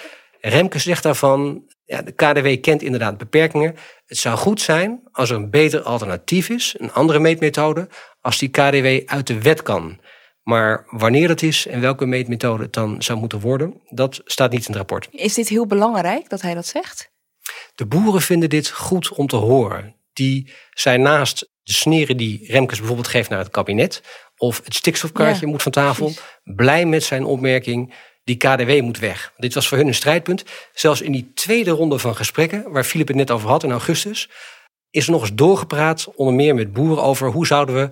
[0.42, 3.76] Remke zegt daarvan, ja, de KDW kent inderdaad beperkingen.
[4.06, 7.88] Het zou goed zijn als er een beter alternatief is, een andere meetmethode,
[8.22, 10.00] als die KDW uit de wet kan.
[10.48, 14.60] Maar wanneer het is en welke meetmethode het dan zou moeten worden, dat staat niet
[14.60, 15.08] in het rapport.
[15.12, 17.12] Is dit heel belangrijk dat hij dat zegt?
[17.76, 19.96] De boeren vinden dit goed om te horen.
[20.14, 24.04] Die zijn naast de sneren die Remkes bijvoorbeeld geeft naar het kabinet,
[24.38, 26.24] of het stikstofkaartje ja, moet van tafel, precies.
[26.44, 29.34] blij met zijn opmerking, die KDW moet weg.
[29.38, 30.44] Dit was voor hun een strijdpunt.
[30.74, 34.30] Zelfs in die tweede ronde van gesprekken, waar Filip het net over had in augustus,
[34.90, 37.90] is er nog eens doorgepraat, onder meer met boeren, over hoe zouden we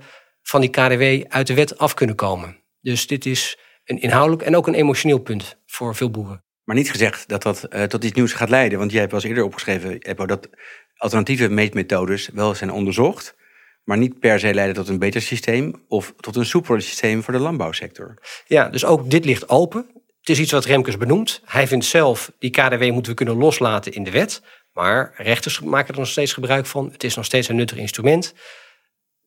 [0.47, 2.57] van die KDW uit de wet af kunnen komen.
[2.81, 6.43] Dus dit is een inhoudelijk en ook een emotioneel punt voor veel boeren.
[6.63, 8.79] Maar niet gezegd dat dat uh, tot iets nieuws gaat leiden.
[8.79, 10.49] Want jij hebt wel eens eerder opgeschreven, Eppo, dat
[10.97, 13.35] alternatieve meetmethodes wel zijn onderzocht.
[13.83, 17.33] Maar niet per se leiden tot een beter systeem of tot een soepeler systeem voor
[17.33, 18.17] de landbouwsector.
[18.45, 19.85] Ja, dus ook dit ligt open.
[20.19, 21.41] Het is iets wat Remkes benoemt.
[21.45, 24.41] Hij vindt zelf, die KDW moeten we kunnen loslaten in de wet.
[24.73, 26.91] Maar rechters maken er nog steeds gebruik van.
[26.91, 28.33] Het is nog steeds een nuttig instrument.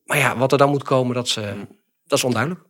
[0.09, 1.51] Maar ja, wat er dan moet komen, dat is, uh,
[2.05, 2.61] dat is onduidelijk.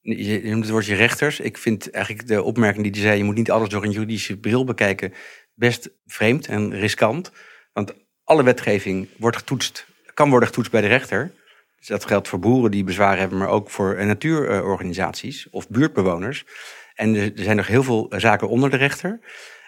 [0.00, 1.40] Je noemt het woordje rechters.
[1.40, 3.18] Ik vind eigenlijk de opmerking die hij zei...
[3.18, 5.12] je moet niet alles door een juridische bril bekijken...
[5.54, 7.32] best vreemd en riskant.
[7.72, 11.32] Want alle wetgeving wordt getoetst, kan worden getoetst bij de rechter.
[11.78, 13.38] Dus dat geldt voor boeren die bezwaar hebben...
[13.38, 16.44] maar ook voor natuurorganisaties of buurtbewoners.
[16.94, 19.18] En er zijn nog heel veel zaken onder de rechter.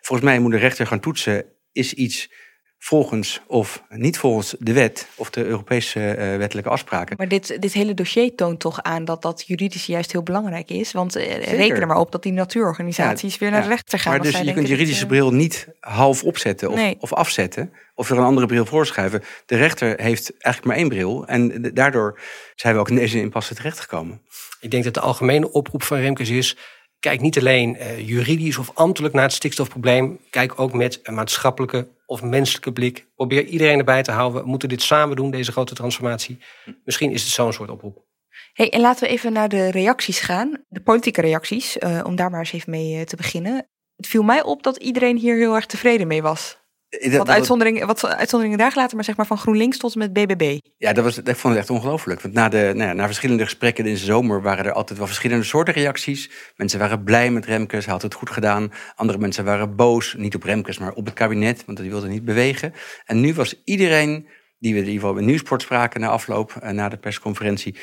[0.00, 1.44] Volgens mij moet de rechter gaan toetsen...
[1.72, 2.30] is iets
[2.78, 7.16] volgens of niet volgens de wet of de Europese uh, wettelijke afspraken.
[7.16, 10.92] Maar dit, dit hele dossier toont toch aan dat dat juridisch juist heel belangrijk is.
[10.92, 13.68] Want uh, reken er maar op dat die natuurorganisaties ja, weer naar ja.
[13.68, 14.12] de rechter gaan.
[14.12, 16.96] Maar dus je kunt de juridische dat, bril niet half opzetten of, nee.
[17.00, 17.72] of afzetten.
[17.94, 19.22] Of er een andere bril voorschuiven.
[19.46, 21.26] De rechter heeft eigenlijk maar één bril.
[21.26, 22.20] En daardoor
[22.54, 24.20] zijn we ook in deze impasse terechtgekomen.
[24.60, 26.56] Ik denk dat de algemene oproep van Remkes is...
[27.00, 30.18] Kijk niet alleen uh, juridisch of ambtelijk naar het stikstofprobleem.
[30.30, 33.06] Kijk ook met een maatschappelijke of menselijke blik.
[33.14, 34.42] Probeer iedereen erbij te houden.
[34.42, 36.38] We moeten dit samen doen, deze grote transformatie.
[36.84, 38.06] Misschien is het zo'n soort oproep.
[38.52, 40.64] Hey, en laten we even naar de reacties gaan.
[40.68, 43.68] De politieke reacties, uh, om daar maar eens even mee uh, te beginnen.
[43.96, 46.58] Het viel mij op dat iedereen hier heel erg tevreden mee was.
[46.88, 50.12] Dat, wat, uitzonderingen, wat uitzonderingen daar gelaten, maar zeg maar van GroenLinks tot en met
[50.12, 50.58] BBB.
[50.76, 52.20] Ja, dat, was, ik vond het echt ongelooflijk.
[52.20, 55.06] Want na, de, nou ja, na verschillende gesprekken in de zomer waren er altijd wel
[55.06, 56.30] verschillende soorten reacties.
[56.56, 58.72] Mensen waren blij met Remkes, hij had het goed gedaan.
[58.94, 62.24] Andere mensen waren boos, niet op Remkes, maar op het kabinet, want die wilde niet
[62.24, 62.72] bewegen.
[63.04, 66.88] En nu was iedereen die we in ieder geval in Nieuwsport spraken na afloop, na
[66.88, 67.76] de persconferentie,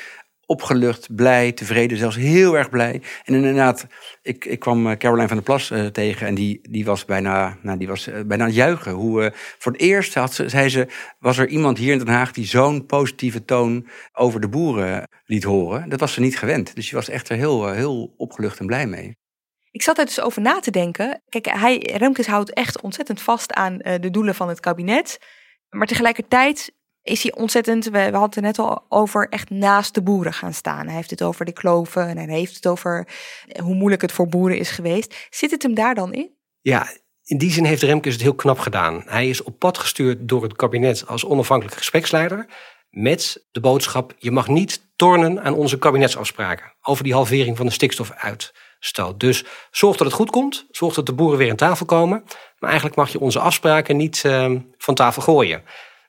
[0.45, 3.01] opgelucht, blij, tevreden, zelfs heel erg blij.
[3.23, 3.87] En inderdaad,
[4.21, 7.57] ik, ik kwam eh, Caroline van der Plas uh, tegen en die, die was bijna,
[7.61, 8.91] nou, die was, uh, bijna het juichen.
[8.91, 10.87] Hoe, voor het eerst had ze, zei ze,
[11.19, 15.43] was er iemand hier in Den Haag die zo'n positieve toon over de boeren liet
[15.43, 15.89] horen.
[15.89, 16.75] Dat was ze niet gewend.
[16.75, 19.17] Dus je was echt er heel, heel opgelucht en blij mee.
[19.71, 21.21] Ik zat er dus over na te denken.
[21.29, 25.19] Kijk, hij, Remkes houdt echt ontzettend vast aan de doelen van het kabinet.
[25.69, 26.73] Maar tegelijkertijd
[27.05, 30.85] is hij ontzettend, we, hadden het net al over, echt naast de boeren gaan staan.
[30.85, 33.07] Hij heeft het over de kloven en hij heeft het over
[33.61, 35.27] hoe moeilijk het voor boeren is geweest.
[35.29, 36.31] Zit het hem daar dan in?
[36.61, 36.87] Ja,
[37.23, 39.03] in die zin heeft Remkes het heel knap gedaan.
[39.05, 42.45] Hij is op pad gestuurd door het kabinet als onafhankelijk gespreksleider.
[42.89, 47.71] Met de boodschap: je mag niet tornen aan onze kabinetsafspraken over die halvering van de
[47.71, 49.19] stikstofuitstoot.
[49.19, 50.67] Dus zorg dat het goed komt.
[50.71, 52.23] Zorg dat de boeren weer aan tafel komen.
[52.59, 55.63] Maar eigenlijk mag je onze afspraken niet uh, van tafel gooien.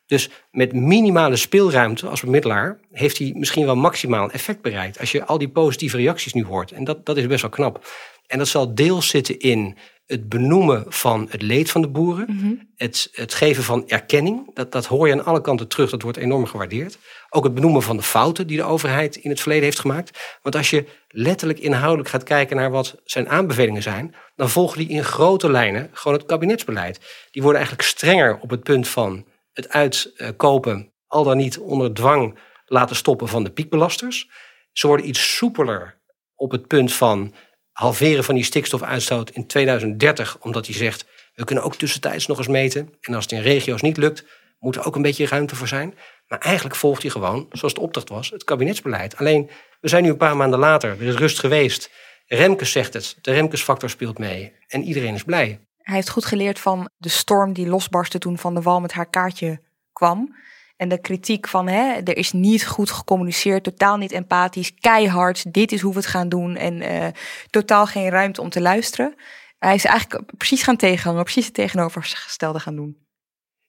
[0.06, 5.00] Dus met minimale speelruimte als bemiddelaar heeft hij misschien wel maximaal effect bereikt.
[5.00, 6.72] Als je al die positieve reacties nu hoort.
[6.72, 7.86] En dat, dat is best wel knap.
[8.26, 12.26] En dat zal deels zitten in het benoemen van het leed van de boeren.
[12.28, 12.54] Mhm.
[12.76, 14.54] het, het geven van erkenning.
[14.54, 15.90] Dat, dat hoor je aan alle kanten terug.
[15.90, 16.98] Dat wordt enorm gewaardeerd.
[17.30, 20.38] Ook het benoemen van de fouten die de overheid in het verleden heeft gemaakt.
[20.42, 24.14] Want als je letterlijk inhoudelijk gaat kijken naar wat zijn aanbevelingen zijn.
[24.36, 27.00] dan volgen die in grote lijnen gewoon het kabinetsbeleid.
[27.30, 29.24] Die worden eigenlijk strenger op het punt van
[29.56, 34.30] het uitkopen, al dan niet onder dwang laten stoppen van de piekbelasters.
[34.72, 36.00] Ze worden iets soepeler
[36.34, 37.34] op het punt van
[37.72, 42.46] halveren van die stikstofuitstoot in 2030, omdat hij zegt, we kunnen ook tussentijds nog eens
[42.46, 42.94] meten.
[43.00, 44.24] En als het in regio's niet lukt,
[44.58, 45.94] moet er ook een beetje ruimte voor zijn.
[46.26, 49.16] Maar eigenlijk volgt hij gewoon, zoals de opdracht was, het kabinetsbeleid.
[49.16, 51.90] Alleen, we zijn nu een paar maanden later, er is rust geweest.
[52.26, 55.60] Remkes zegt het, de Remkes-factor speelt mee en iedereen is blij.
[55.86, 59.10] Hij heeft goed geleerd van de storm die losbarstte toen Van de Wal met haar
[59.10, 59.60] kaartje
[59.92, 60.36] kwam.
[60.76, 65.72] En de kritiek van hè, er is niet goed gecommuniceerd, totaal niet empathisch, keihard, dit
[65.72, 67.06] is hoe we het gaan doen en uh,
[67.50, 69.14] totaal geen ruimte om te luisteren.
[69.58, 73.06] Hij is eigenlijk precies gaan tegenhangen, precies het tegenovergestelde gaan doen.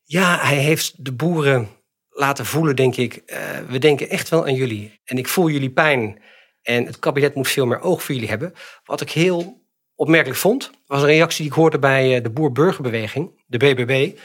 [0.04, 1.70] Ja, hij heeft de boeren
[2.10, 3.22] laten voelen, denk ik.
[3.26, 6.22] Uh, we denken echt wel aan jullie en ik voel jullie pijn.
[6.62, 8.54] En het kabinet moet veel meer oog voor jullie hebben.
[8.84, 9.66] Wat ik heel
[9.98, 14.18] opmerkelijk vond, was een reactie die ik hoorde bij eh, de Boer-Burgerbeweging, de BBB.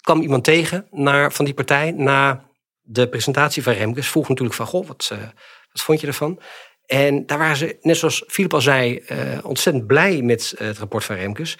[0.00, 2.44] kwam iemand tegen naar, van die partij na
[2.80, 4.08] de presentatie van Remkes.
[4.08, 5.18] Vroeg natuurlijk van, goh, wat, uh,
[5.72, 6.40] wat vond je ervan?
[6.86, 11.04] En daar waren ze, net zoals Filip al zei, uh, ontzettend blij met het rapport
[11.04, 11.58] van Remkes.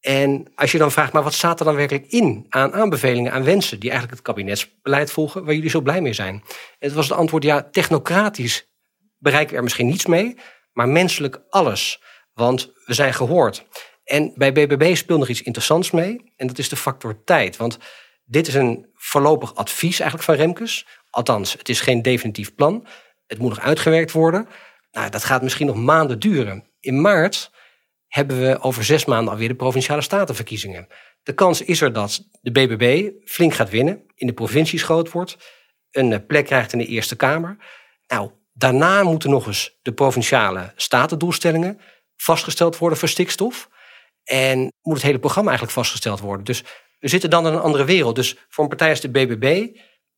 [0.00, 3.44] En als je dan vraagt, maar wat staat er dan werkelijk in aan aanbevelingen, aan
[3.44, 6.34] wensen die eigenlijk het kabinetsbeleid volgen, waar jullie zo blij mee zijn?
[6.34, 6.42] En
[6.78, 8.66] het was het antwoord, ja, technocratisch
[9.18, 10.36] bereiken we er misschien niets mee,
[10.72, 12.02] maar menselijk alles.
[12.38, 13.64] Want we zijn gehoord.
[14.04, 16.32] En bij BBB speelt nog iets interessants mee.
[16.36, 17.56] En dat is de factor tijd.
[17.56, 17.78] Want
[18.24, 20.86] dit is een voorlopig advies eigenlijk van Remkes.
[21.10, 22.86] Althans, het is geen definitief plan.
[23.26, 24.48] Het moet nog uitgewerkt worden.
[24.92, 26.64] Nou, dat gaat misschien nog maanden duren.
[26.80, 27.50] In maart
[28.06, 30.86] hebben we over zes maanden alweer de provinciale statenverkiezingen.
[31.22, 35.36] De kans is er dat de BBB flink gaat winnen, in de provincies groot wordt,
[35.90, 37.56] een plek krijgt in de Eerste Kamer.
[38.06, 41.80] Nou, daarna moeten nog eens de provinciale statendoelstellingen
[42.22, 43.68] vastgesteld worden voor stikstof.
[44.24, 46.44] En moet het hele programma eigenlijk vastgesteld worden.
[46.44, 46.64] Dus
[46.98, 48.14] we zitten dan in een andere wereld.
[48.14, 49.66] Dus voor een partij als de BBB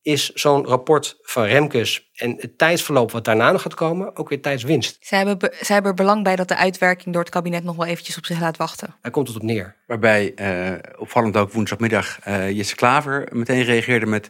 [0.02, 4.40] is zo'n rapport van Remkes en het tijdsverloop wat daarna nog gaat komen ook weer
[4.40, 4.96] tijdswinst.
[5.00, 7.86] Zij hebben, zij hebben er belang bij dat de uitwerking door het kabinet nog wel
[7.86, 8.96] eventjes op zich laat wachten.
[9.02, 9.76] Daar komt het op neer.
[9.86, 14.28] Waarbij uh, opvallend ook woensdagmiddag uh, Jesse Klaver meteen reageerde met...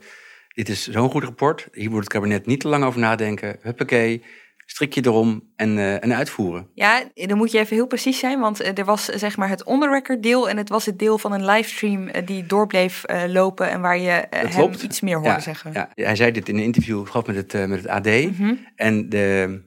[0.49, 3.59] dit is zo'n goed rapport, hier moet het kabinet niet te lang over nadenken.
[3.61, 4.25] Huppakee,
[4.71, 6.69] strik je erom en, uh, en uitvoeren.
[6.75, 9.65] Ja, dan moet je even heel precies zijn, want eh, er was zeg maar het
[9.65, 13.71] on-the-record deel en het was het deel van een livestream uh, die doorbleef uh, lopen
[13.71, 15.73] en waar je hem iets meer hoorde ja, zeggen.
[15.73, 18.07] Ja, hij zei dit in een interview, gehad met het, met het AD.
[18.07, 18.67] Mm -hmm.
[18.77, 19.61] En de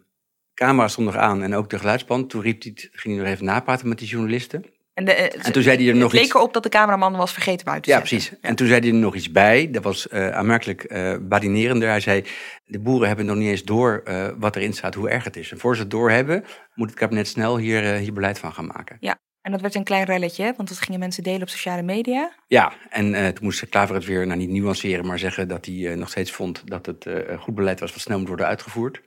[0.54, 2.30] camera stond nog aan en ook de geluidsband.
[2.30, 4.66] Toen riep hij, ging hij nog even napraten met die journalisten.
[4.94, 6.34] En, de, en toen zei hij er nog het leek iets...
[6.34, 8.32] erop dat de cameraman was vergeten buiten te Ja, precies.
[8.42, 9.72] En toen zei hij er nog iets bij.
[9.72, 11.90] Dat was uh, aanmerkelijk uh, badinerender.
[11.90, 12.24] Hij zei,
[12.66, 15.52] de boeren hebben nog niet eens door uh, wat erin staat, hoe erg het is.
[15.52, 18.98] En voor ze het doorhebben, moet het kabinet snel hier, hier beleid van gaan maken.
[19.00, 22.34] Ja, en dat werd een klein relletje, want dat gingen mensen delen op sociale media.
[22.48, 26.10] Ja, en toen moest Klaver het weer, nou niet nuanceren, maar zeggen dat hij nog
[26.10, 27.06] steeds vond dat het
[27.40, 29.02] goed beleid was wat snel moet worden uitgevoerd.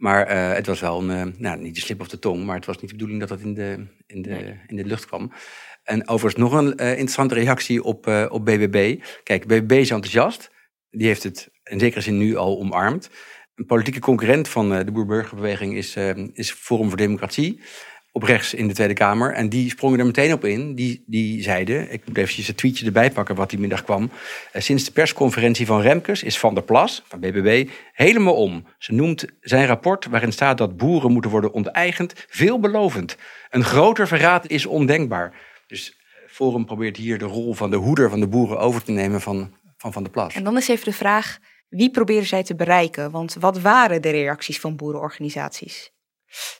[0.00, 2.56] Maar uh, het was wel een, uh, nou, niet de slip of de tong, maar
[2.56, 4.60] het was niet de bedoeling dat dat in de, in de, nee.
[4.66, 5.32] in de lucht kwam.
[5.82, 9.02] En overigens nog een uh, interessante reactie op, op BBB.
[9.22, 10.50] Kijk, BBB is enthousiast.
[10.90, 13.10] Die heeft het in zekere zin nu al omarmd.
[13.54, 15.96] Een politieke concurrent van de boer-burgerbeweging is,
[16.32, 17.60] is Forum voor Democratie
[18.12, 19.32] op rechts in de Tweede Kamer.
[19.32, 20.74] En die sprongen er meteen op in.
[20.74, 24.02] Die, die zeiden, ik moet eventjes het tweetje erbij pakken wat die middag kwam.
[24.02, 28.64] Uh, sinds de persconferentie van Remkes is Van der Plas, van BBB, helemaal om.
[28.78, 33.16] Ze noemt zijn rapport waarin staat dat boeren moeten worden onteigend veelbelovend.
[33.50, 35.34] Een groter verraad is ondenkbaar.
[35.66, 39.20] Dus Forum probeert hier de rol van de hoeder van de boeren over te nemen
[39.20, 40.34] van Van, van der Plas.
[40.34, 41.38] En dan is even de vraag,
[41.68, 43.10] wie proberen zij te bereiken?
[43.10, 45.92] Want wat waren de reacties van boerenorganisaties?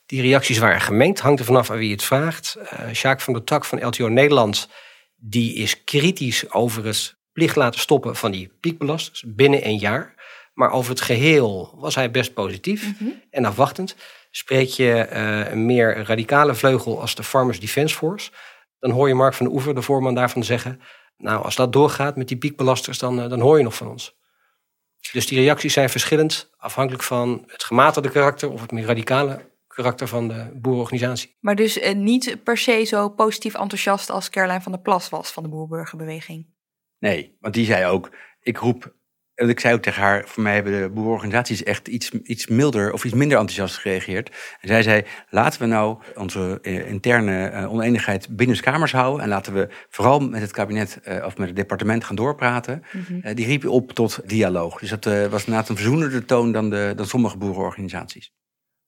[0.06, 2.56] Die reacties waren gemengd, hangt er vanaf aan wie het vraagt.
[2.62, 4.68] Uh, Sjaak van der Tak van LTO Nederland,
[5.16, 10.14] die is kritisch over het plicht laten stoppen van die piekbelasters binnen een jaar.
[10.54, 13.22] Maar over het geheel was hij best positief mm -hmm.
[13.30, 13.96] en afwachtend.
[14.30, 18.30] Spreek je uh, een meer radicale vleugel als de Farmers Defence Force,
[18.78, 20.80] dan hoor je Mark van de Oever, de voorman daarvan, zeggen:
[21.16, 24.18] Nou, als dat doorgaat met die piekbelasters, dan, uh, dan hoor je nog van ons.
[25.12, 30.08] Dus die reacties zijn verschillend, afhankelijk van het gematigde karakter of het meer radicale karakter
[30.08, 31.36] van de boerenorganisatie.
[31.40, 35.30] Maar dus eh, niet per se zo positief enthousiast als Caroline van der Plas was
[35.30, 36.46] van de boerburgerbeweging.
[36.98, 38.10] Nee, want die zei ook,
[38.40, 38.94] ik roep,
[39.34, 42.92] en ik zei ook tegen haar, voor mij hebben de boerenorganisaties echt iets, iets milder
[42.92, 44.28] of iets minder enthousiast gereageerd.
[44.60, 49.28] En zij zei, laten we nou onze uh, interne uh, oneenigheid binnen kamers houden en
[49.28, 52.82] laten we vooral met het kabinet uh, of met het departement gaan doorpraten.
[52.92, 53.34] Mm -hmm.
[53.34, 54.78] die riep op tot dialoog.
[54.78, 58.32] Dus dat was inderdaad een verzoenender toon dan, de, dan sommige boerenorganisaties.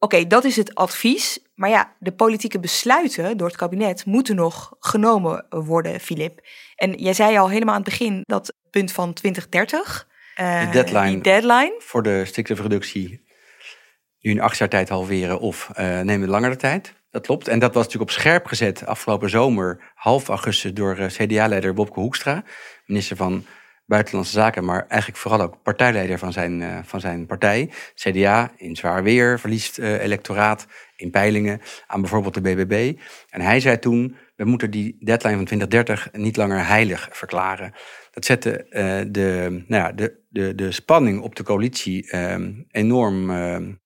[0.03, 1.39] Oké, okay, dat is het advies.
[1.55, 6.41] Maar ja, de politieke besluiten door het kabinet moeten nog genomen worden, Filip.
[6.77, 10.09] En jij zei al helemaal aan het begin dat punt van 2030.
[10.41, 13.25] Uh, de deadline, die deadline voor de stikstofreductie
[14.21, 16.95] nu in acht jaar tijd halveren of uh, nemen langere tijd.
[17.11, 17.49] Dat klopt.
[17.49, 22.01] En dat was natuurlijk op scherp gezet afgelopen zomer, half augustus, door uh, CDA-leider Bobke
[22.01, 22.45] Hoekstra,
[22.87, 23.45] minister van
[23.93, 27.71] Buitenlandse Zaken, maar eigenlijk vooral ook partijleider van zijn, uh, van zijn partij.
[27.95, 30.67] CDA in zwaar weer, verliest uh, electoraat
[30.97, 32.99] in peilingen aan bijvoorbeeld de BBB.
[33.31, 37.73] En hij zei toen, we moeten die deadline van 2030 niet langer heilig verklaren.
[38.11, 42.11] Dat zette uh, de, nou ja, de, de, de spanning op de coalitie
[42.71, 43.31] enorm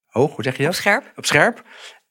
[0.07, 0.35] hoog.
[0.35, 0.73] Hoe zeg je dat?
[0.73, 1.13] Op scherp.
[1.17, 1.63] Op scherp.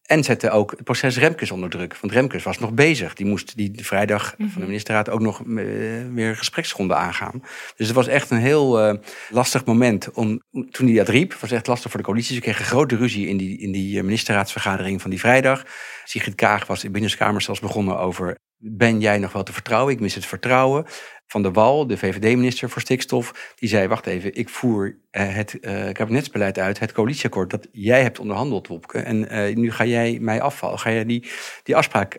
[0.06, 1.98] En zette ook het proces Remkes onder druk.
[2.02, 3.14] Want Remkes was nog bezig.
[3.14, 4.54] Die moest die vrijdag mm -hmm.
[4.54, 5.66] van de ministerraad ook nog uh,
[6.14, 7.44] weer gespreksgronden aangaan.
[7.76, 9.00] Dus het was echt een heel uh,
[9.30, 10.12] lastig moment.
[10.12, 10.42] Om,
[10.72, 12.36] toen hij dat riep, was echt lastig voor de coalitie.
[12.36, 15.64] Ze kregen grote ruzie in die, in die ministerraadsvergadering van die vrijdag.
[16.08, 18.38] Sigrid Kaag was in Binnenskamer zelfs begonnen over...
[18.58, 19.94] ben jij nog wel te vertrouwen?
[19.94, 20.86] Ik mis het vertrouwen.
[21.28, 25.58] Van der Wal, de VVD-minister voor stikstof, die zei: Wacht even, ik voer uh, het
[25.62, 29.00] uh, kabinetsbeleid uit, het coalitieakkoord dat jij hebt onderhandeld, Wopke.
[29.00, 31.30] En uh, nu ga jij mij afvallen, ga jij die,
[31.64, 32.18] die afspraak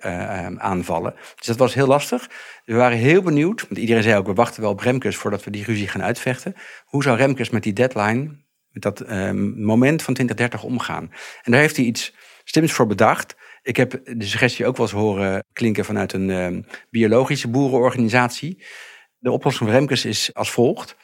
[0.59, 1.15] aanvallen.
[1.37, 2.31] Dus dat was heel lastig.
[2.65, 5.51] We waren heel benieuwd, want iedereen zei ook: We wachten wel op Remkes voordat we
[5.51, 6.55] die ruzie gaan uitvechten.
[6.85, 9.09] Hoe zou Remkes met die deadline, met dat
[9.57, 11.11] moment van 2030 omgaan?
[11.43, 12.15] En daar heeft hij iets
[12.45, 13.37] slims voor bedacht.
[13.67, 18.65] Ik heb de suggestie ook wel eens horen klinken vanuit een biologische boerenorganisatie.
[19.19, 20.97] De oplossing van Remkes is als volgt.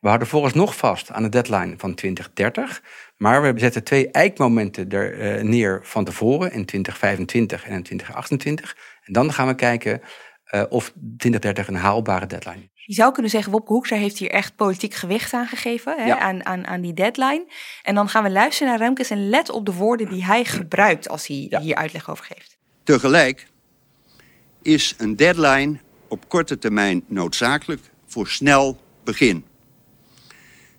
[0.00, 2.82] We houden volgens nog vast aan de deadline van 2030.
[3.16, 8.76] Maar we zetten twee eikmomenten er uh, neer van tevoren in 2025 en in 2028.
[9.04, 10.00] En dan gaan we kijken
[10.54, 12.75] uh, of 2030 een haalbare deadline is.
[12.86, 16.18] Je zou kunnen zeggen, Wopke Hoekstra heeft hier echt politiek gewicht aan gegeven, hè, ja.
[16.18, 17.46] aan, aan, aan die deadline.
[17.82, 21.08] En dan gaan we luisteren naar Remkes en let op de woorden die hij gebruikt
[21.08, 21.60] als hij ja.
[21.60, 22.56] hier uitleg over geeft.
[22.82, 23.48] Tegelijk
[24.62, 25.78] is een deadline
[26.08, 29.44] op korte termijn noodzakelijk voor snel begin.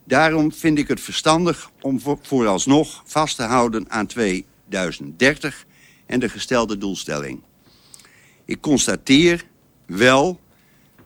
[0.04, 5.66] Daarom vind ik het verstandig om vooralsnog vast te houden aan 2030
[6.06, 7.44] en de gestelde doelstelling.
[8.46, 9.46] Ik constateer
[9.86, 10.40] wel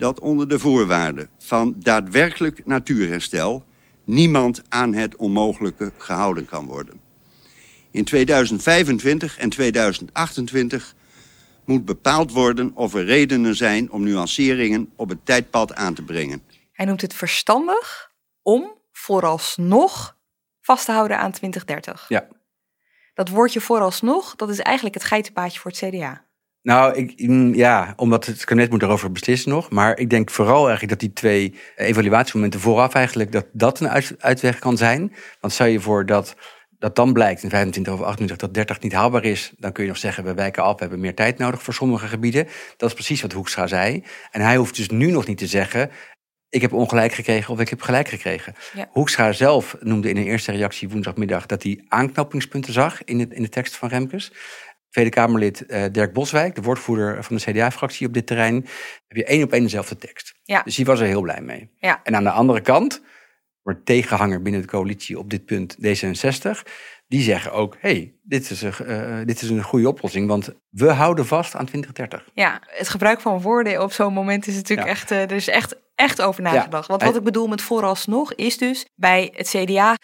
[0.01, 3.63] dat onder de voorwaarden van daadwerkelijk natuurherstel
[4.03, 7.01] niemand aan het onmogelijke gehouden kan worden.
[7.91, 10.95] In 2025 en 2028
[11.65, 16.43] moet bepaald worden of er redenen zijn om nuanceringen op het tijdpad aan te brengen.
[16.71, 20.17] Hij noemt het verstandig om vooralsnog
[20.61, 22.05] vast te houden aan 2030.
[22.07, 22.27] Ja.
[23.13, 26.25] Dat woordje vooralsnog, dat is eigenlijk het geitenpaadje voor het CDA.
[26.61, 27.13] Nou, ik,
[27.55, 29.69] ja, omdat het kabinet moet erover beslissen nog.
[29.69, 33.31] Maar ik denk vooral eigenlijk dat die twee evaluatiemomenten vooraf eigenlijk...
[33.31, 35.13] dat dat een uit, uitweg kan zijn.
[35.39, 36.35] Want stel je voor dat
[36.81, 39.89] dat dan blijkt in 25 of 28 dat 30 niet haalbaar is, dan kun je
[39.89, 42.47] nog zeggen we wijken af, we hebben meer tijd nodig voor sommige gebieden.
[42.77, 44.03] Dat is precies wat Hoekstra zei.
[44.31, 45.91] En hij hoeft dus nu nog niet te zeggen,
[46.49, 48.55] ik heb ongelijk gekregen of ik heb gelijk gekregen.
[48.73, 48.89] Ja.
[48.91, 53.41] Hoekstra zelf noemde in een eerste reactie woensdagmiddag dat hij aanknopingspunten zag in, het, in
[53.41, 54.31] de tekst van Remkes.
[54.91, 58.55] Tweede Kamerlid uh, Dirk Boswijk, de woordvoerder van de CDA-fractie op dit terrein,
[59.07, 60.33] heb je één op één dezelfde tekst.
[60.43, 60.61] Ja.
[60.63, 61.69] Dus die was er heel blij mee.
[61.75, 61.99] Ja.
[62.03, 63.01] En aan de andere kant,
[63.61, 66.61] wordt tegenhanger binnen de coalitie op dit punt D66,
[67.07, 70.91] die zeggen ook, hey, dit is, een, uh, dit is een goede oplossing, want we
[70.91, 72.29] houden vast aan 2030.
[72.33, 74.93] Ja, het gebruik van woorden op zo'n moment is natuurlijk ja.
[74.93, 76.87] echt, uh, er is echt, echt over nagedacht.
[76.87, 76.97] Ja.
[76.97, 79.95] Want wat ik bedoel met vooralsnog is dus bij het CDA,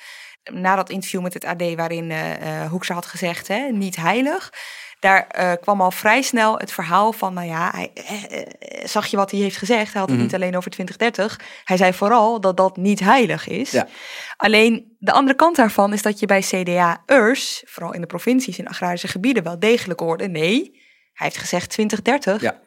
[0.51, 4.51] na dat interview met het AD waarin uh, Hoekstra had gezegd, hè, niet heilig,
[4.99, 9.17] daar uh, kwam al vrij snel het verhaal van, nou ja, hij, eh, zag je
[9.17, 9.93] wat hij heeft gezegd?
[9.93, 10.23] Hij had het mm -hmm.
[10.23, 11.39] niet alleen over 2030.
[11.63, 13.71] Hij zei vooral dat dat niet heilig is.
[13.71, 13.87] Ja.
[14.37, 18.67] Alleen de andere kant daarvan is dat je bij CDA-ers, vooral in de provincies en
[18.67, 20.27] agrarische gebieden, wel degelijk hoorde.
[20.27, 20.71] Nee,
[21.13, 22.41] hij heeft gezegd 2030.
[22.41, 22.59] Ja.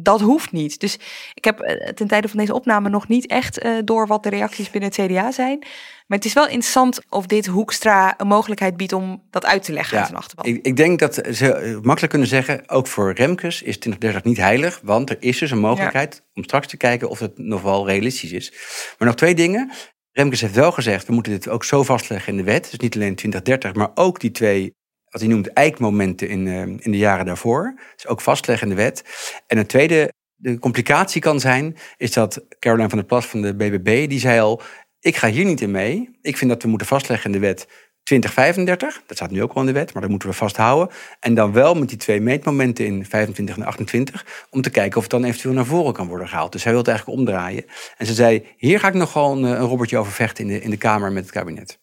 [0.00, 0.80] Dat hoeft niet.
[0.80, 0.98] Dus
[1.34, 4.28] ik heb uh, ten tijde van deze opname nog niet echt uh, door wat de
[4.28, 5.58] reacties binnen het CDA zijn.
[6.06, 9.72] Maar het is wel interessant of dit Hoekstra een mogelijkheid biedt om dat uit te
[9.72, 10.46] leggen ja, aan zijn achterban.
[10.46, 14.80] Ik, ik, denk dat ze makkelijk kunnen zeggen, ook voor Remkes is 2030 niet heilig.
[14.82, 16.30] Want er is dus een mogelijkheid ja.
[16.34, 18.52] om straks te kijken of het nog wel realistisch is.
[18.98, 19.72] Maar nog twee dingen.
[20.12, 22.70] Remkes heeft wel gezegd, we moeten dit ook zo vastleggen in de wet.
[22.70, 24.74] Dus niet alleen 2030, maar ook die twee
[25.10, 27.74] wat hij noemt eikmomenten in, uh, in de jaren daarvoor.
[27.94, 29.04] Dus ook vastleggen in de wet.
[29.46, 33.54] En het tweede, de complicatie kan zijn, is dat Caroline van der Plas van de
[33.54, 34.62] BBB, die zei al,
[35.00, 36.18] ik ga hier niet in mee.
[36.22, 37.66] Ik vind dat we moeten vastleggen in de wet
[38.08, 39.02] 2035.
[39.06, 40.94] Dat staat nu ook al in de wet, maar dat moeten we vasthouden.
[41.20, 45.02] En dan wel met die twee meetmomenten in 25 en 28, om te kijken of
[45.02, 46.52] het dan eventueel naar voren kan worden gehaald.
[46.52, 47.64] Dus hij wil het eigenlijk omdraaien.
[47.96, 50.70] En ze zei, hier ga ik nog gewoon een robbertje over vechten in de, in
[50.70, 51.78] de Kamer met het kabinet.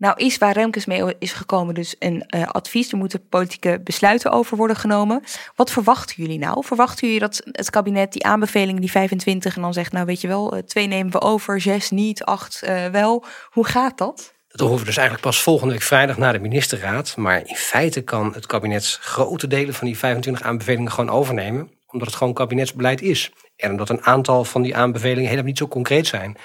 [0.00, 2.92] Nou is waar Remkes mee is gekomen dus een uh, advies.
[2.92, 5.22] Er moeten politieke besluiten over worden genomen.
[5.56, 6.64] Wat verwachten jullie nou?
[6.64, 10.28] Verwachten jullie dat het kabinet die aanbevelingen, die 25, en dan zegt, nou weet je
[10.28, 13.24] wel, uh, twee nemen we over, zes niet, acht uh, wel.
[13.50, 14.34] Hoe gaat dat?
[14.48, 17.16] Dat hoeven we dus eigenlijk pas volgende week vrijdag naar de ministerraad.
[17.16, 21.70] Maar in feite kan het kabinet grote delen van die 25 aanbevelingen gewoon overnemen.
[21.86, 23.30] Omdat het gewoon kabinetsbeleid is.
[23.56, 26.36] En omdat een aantal van die aanbevelingen helemaal niet zo concreet zijn.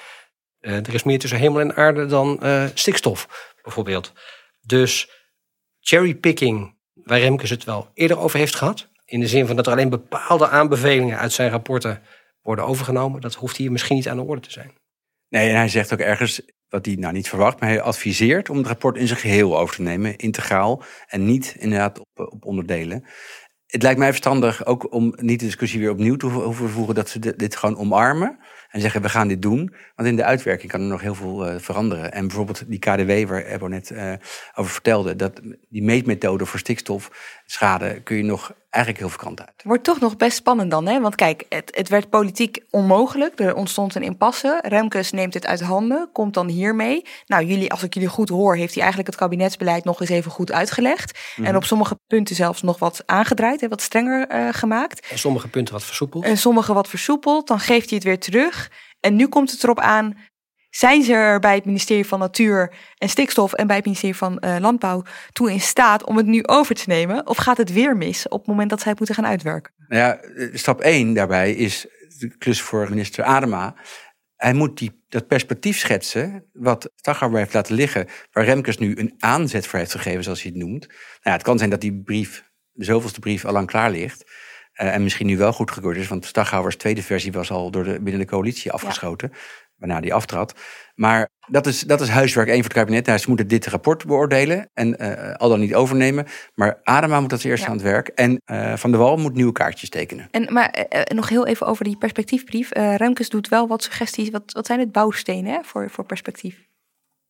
[0.66, 4.12] Uh, er is meer tussen hemel en aarde dan uh, stikstof, bijvoorbeeld.
[4.60, 5.10] Dus
[5.80, 8.88] cherrypicking, waar Remkes het wel eerder over heeft gehad.
[9.04, 12.02] In de zin van dat er alleen bepaalde aanbevelingen uit zijn rapporten
[12.42, 13.20] worden overgenomen.
[13.20, 14.72] Dat hoeft hier misschien niet aan de orde te zijn.
[15.28, 18.56] Nee, en hij zegt ook ergens, wat hij nou niet verwacht, maar hij adviseert om
[18.56, 20.82] het rapport in zijn geheel over te nemen, integraal.
[21.06, 23.04] En niet inderdaad op, op onderdelen.
[23.66, 27.36] Het lijkt mij verstandig ook om niet de discussie weer opnieuw te voeren, dat ze
[27.36, 28.38] dit gewoon omarmen.
[28.70, 29.74] En zeggen, we gaan dit doen.
[29.94, 32.12] Want in de uitwerking kan er nog heel veel uh, veranderen.
[32.12, 34.12] En bijvoorbeeld die KDW, waar Ebo net uh,
[34.54, 35.16] over vertelde...
[35.16, 36.58] dat die meetmethode voor
[37.46, 39.62] stikstofschade kun je nog eigenlijk heel veel kanten uit.
[39.64, 41.00] Wordt toch nog best spannend dan, hè?
[41.00, 43.40] Want kijk, het, het werd politiek onmogelijk.
[43.40, 44.58] Er ontstond een impasse.
[44.62, 47.04] Remkes neemt het uit handen, komt dan hiermee.
[47.26, 50.30] Nou, jullie, als ik jullie goed hoor, heeft hij eigenlijk het kabinetsbeleid nog eens even
[50.30, 51.12] goed uitgelegd.
[51.12, 51.44] Mm -hmm.
[51.44, 55.06] En op sommige punten zelfs nog wat aangedraaid, hè, wat strenger uh, gemaakt.
[55.10, 56.24] En sommige punten wat versoepeld.
[56.24, 57.46] En sommige wat versoepeld.
[57.46, 58.70] Dan geeft hij het weer terug.
[59.00, 60.16] En nu komt het erop aan,
[60.76, 64.42] zijn ze er bij het ministerie van Natuur en Stikstof en bij het ministerie van
[64.44, 65.02] uh, Landbouw
[65.32, 67.26] toe in staat om het nu over te nemen?
[67.26, 69.72] Of gaat het weer mis op het moment dat zij het moeten gaan uitwerken?
[69.88, 70.18] Nou ja,
[70.52, 71.86] stap 1 daarbij is
[72.18, 73.74] de klus voor minister Adema.
[74.36, 79.14] Hij moet die, dat perspectief schetsen wat Staghouwer heeft laten liggen, waar Remkes nu een
[79.18, 80.86] aanzet voor heeft gegeven, zoals hij het noemt.
[80.86, 84.24] Nou ja, het kan zijn dat die brief, de zoveelste brief, al lang klaar ligt.
[84.82, 88.00] Uh, en misschien nu wel goedgekeurd is, want Staghouwers tweede versie was al door de,
[88.00, 89.38] binnen de coalitie afgeschoten, ja.
[89.76, 90.54] Waarna die aftrad.
[90.94, 93.06] Maar dat is, dat is huiswerk één voor het kabinet.
[93.06, 96.26] Nou, ze moeten dit rapport beoordelen en uh, al dan niet overnemen.
[96.54, 97.70] Maar Adema moet als eerste ja.
[97.70, 98.08] aan het werk.
[98.08, 100.28] En uh, Van der Wal moet nieuwe kaartjes tekenen.
[100.30, 102.70] En, maar nog heel even over die perspectiefbrief.
[102.72, 104.30] Remkes doet wel wat suggesties.
[104.30, 106.64] Wat, wat zijn het bouwstenen hè, voor, voor perspectief?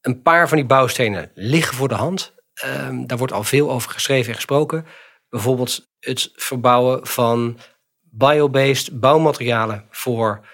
[0.00, 2.34] Een paar van die bouwstenen liggen voor de hand.
[2.64, 4.84] Um, daar wordt al veel over geschreven en gesproken.
[5.28, 7.58] Bijvoorbeeld het verbouwen van
[8.00, 10.46] biobased bouwmaterialen voor,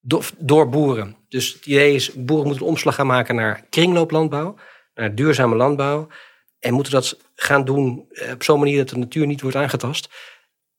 [0.00, 1.16] door, door boeren.
[1.36, 4.54] Dus het idee is, boeren moeten een omslag gaan maken naar kringlooplandbouw,
[4.94, 6.08] naar duurzame landbouw.
[6.58, 10.08] En moeten dat gaan doen op zo'n manier dat de natuur niet wordt aangetast.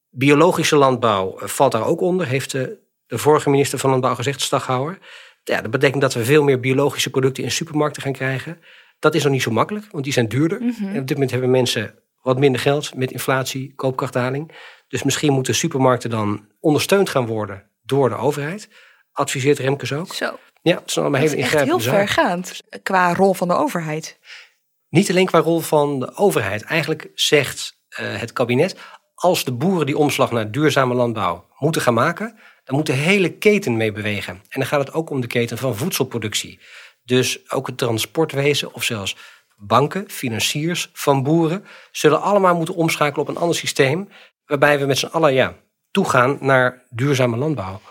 [0.09, 2.77] Biologische landbouw valt daar ook onder, heeft de,
[3.07, 4.97] de vorige minister van Landbouw gezegd, Staghouwer.
[5.43, 8.61] Ja, dat betekent dat we veel meer biologische producten in supermarkten gaan krijgen.
[8.99, 10.61] Dat is nog niet zo makkelijk, want die zijn duurder.
[10.61, 10.93] Mm -hmm.
[10.93, 14.51] En op dit moment hebben mensen wat minder geld met inflatie, koopkrachtdaling.
[14.87, 18.69] Dus misschien moeten supermarkten dan ondersteund gaan worden door de overheid.
[19.11, 20.13] Adviseert Remkes ook.
[20.13, 20.37] Zo.
[20.67, 24.19] Ja, het is allemaal hele ingrijpende heel vergaand qua rol van de overheid.
[24.89, 26.63] Niet alleen qua rol van de overheid.
[26.63, 28.75] Eigenlijk zegt uh, het kabinet,
[29.15, 33.29] als de boeren die omslag naar duurzame landbouw moeten gaan maken, Dan moet de hele
[33.29, 34.33] keten mee bewegen.
[34.33, 36.59] En dan gaat het ook om de keten van voedselproductie.
[37.03, 39.15] Dus ook het transportwezen of zelfs
[39.55, 41.65] banken, financiers van boeren...
[41.91, 44.09] zullen allemaal moeten omschakelen op een ander systeem...
[44.45, 45.55] waarbij we met z'n allen ja,
[45.91, 47.81] toegaan naar duurzame landbouw.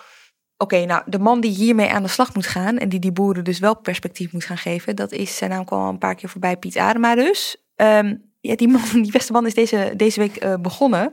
[0.59, 3.45] Oké, nou, de man die hiermee aan de slag moet gaan en die die boeren
[3.45, 6.29] dus wel perspectief moet gaan geven, dat is zijn naam kwam al een paar keer
[6.29, 7.57] voorbij, Piet Adema dus.
[7.75, 11.13] Ehm, ja, die, man, die beste man is deze, deze week uh, begonnen.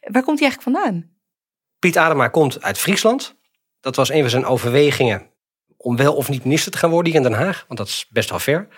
[0.00, 1.10] Waar komt hij eigenlijk vandaan?
[1.78, 3.36] Piet Adema komt uit Friesland.
[3.80, 5.30] Dat was een van zijn overwegingen
[5.76, 8.06] om wel of niet minister te gaan worden hier in Den Haag, want dat is
[8.10, 8.68] best wel ver.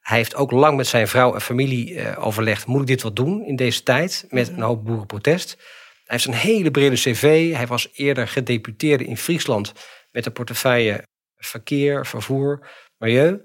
[0.00, 3.12] Hij heeft ook lang met zijn vrouw en familie uh, overlegd, moet ik dit wel
[3.12, 5.56] doen in deze tijd, met een hoop boerenprotest.
[6.04, 7.54] Hij heeft een hele brede cv.
[7.54, 9.72] Hij was eerder gedeputeerde in Friesland
[10.10, 11.02] met de portefeuille
[11.36, 13.42] verkeer, vervoer, milieu.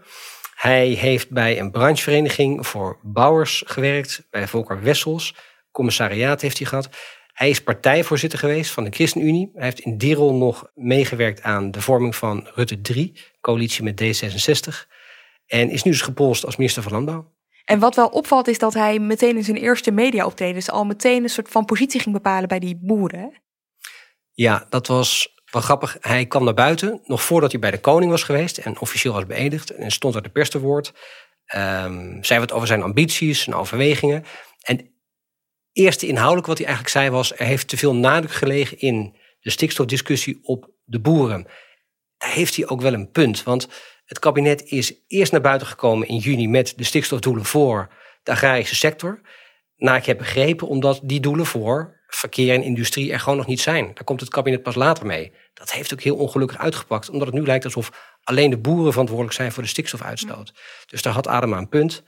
[0.56, 5.36] Hij heeft bij een branchevereniging voor bouwers gewerkt, bij Volker Wessels.
[5.72, 6.90] Commissariaat heeft hij gehad.
[7.34, 9.50] Hij is partijvoorzitter geweest van de ChristenUnie.
[9.54, 14.02] Hij heeft in die rol nog meegewerkt aan de vorming van Rutte 3, coalitie met
[14.02, 14.88] D66.
[15.46, 17.32] En is nu dus gepolst als minister van Landbouw.
[17.70, 21.30] En wat wel opvalt is dat hij meteen in zijn eerste media-optredens al meteen een
[21.30, 23.42] soort van positie ging bepalen bij die boeren.
[24.32, 25.98] Ja, dat was wel grappig.
[26.00, 29.26] Hij kwam naar buiten nog voordat hij bij de koning was geweest en officieel was
[29.26, 30.94] beëdigd en stond er de pers te woord.
[31.56, 34.26] Um, zei wat over zijn ambities, zijn overwegingen.
[34.62, 34.92] En
[35.72, 39.50] eerste inhoudelijk wat hij eigenlijk zei was: er heeft te veel nadruk gelegen in de
[39.50, 41.48] stikstofdiscussie op de boeren.
[42.18, 43.68] Daar heeft hij ook wel een punt, want
[44.10, 47.94] het kabinet is eerst naar buiten gekomen in juni met de stikstofdoelen voor
[48.24, 49.22] de agrarische sector.
[49.76, 53.62] Naar ik heb begrepen, omdat die doelen voor verkeer en industrie er gewoon nog niet
[53.62, 53.86] zijn.
[53.86, 55.32] Daar komt het kabinet pas later mee.
[55.54, 59.36] Dat heeft ook heel ongelukkig uitgepakt, omdat het nu lijkt alsof alleen de boeren verantwoordelijk
[59.36, 60.54] zijn voor de stikstofuitstoot.
[60.86, 62.04] Dus daar had Adema een punt.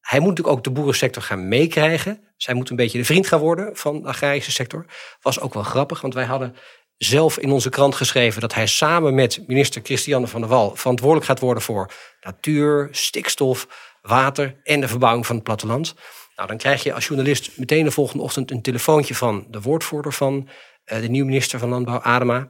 [0.00, 2.24] Hij moet natuurlijk ook de boerensector gaan meekrijgen.
[2.36, 4.86] Zij moet een beetje de vriend gaan worden van de agrarische sector.
[5.20, 6.56] Was ook wel grappig, want wij hadden
[7.02, 11.26] zelf in onze krant geschreven dat hij samen met minister Christiane van der Wal verantwoordelijk
[11.26, 13.66] gaat worden voor natuur, stikstof,
[14.02, 15.94] water en de verbouwing van het platteland.
[16.36, 20.12] Nou, dan krijg je als journalist meteen de volgende ochtend een telefoontje van de woordvoerder
[20.12, 20.48] van
[20.92, 22.48] uh, de nieuwe minister van Landbouw, Adema.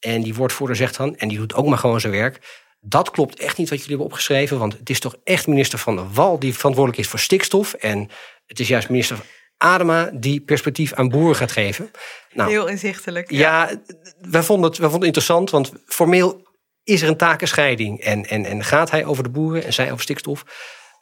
[0.00, 2.62] En die woordvoerder zegt dan, en die doet ook maar gewoon zijn werk.
[2.80, 5.96] Dat klopt echt niet wat jullie hebben opgeschreven, want het is toch echt minister van
[5.96, 7.74] der Wal die verantwoordelijk is voor stikstof.
[7.74, 8.10] En
[8.46, 9.18] het is juist minister
[9.64, 11.90] Adema die perspectief aan boeren gaat geven.
[12.32, 13.30] Nou, Heel inzichtelijk.
[13.30, 13.80] Ja, ja
[14.20, 16.46] wij, vonden het, wij vonden het interessant, want formeel
[16.82, 18.00] is er een takenscheiding.
[18.00, 20.44] En, en, en gaat hij over de boeren en zij over stikstof.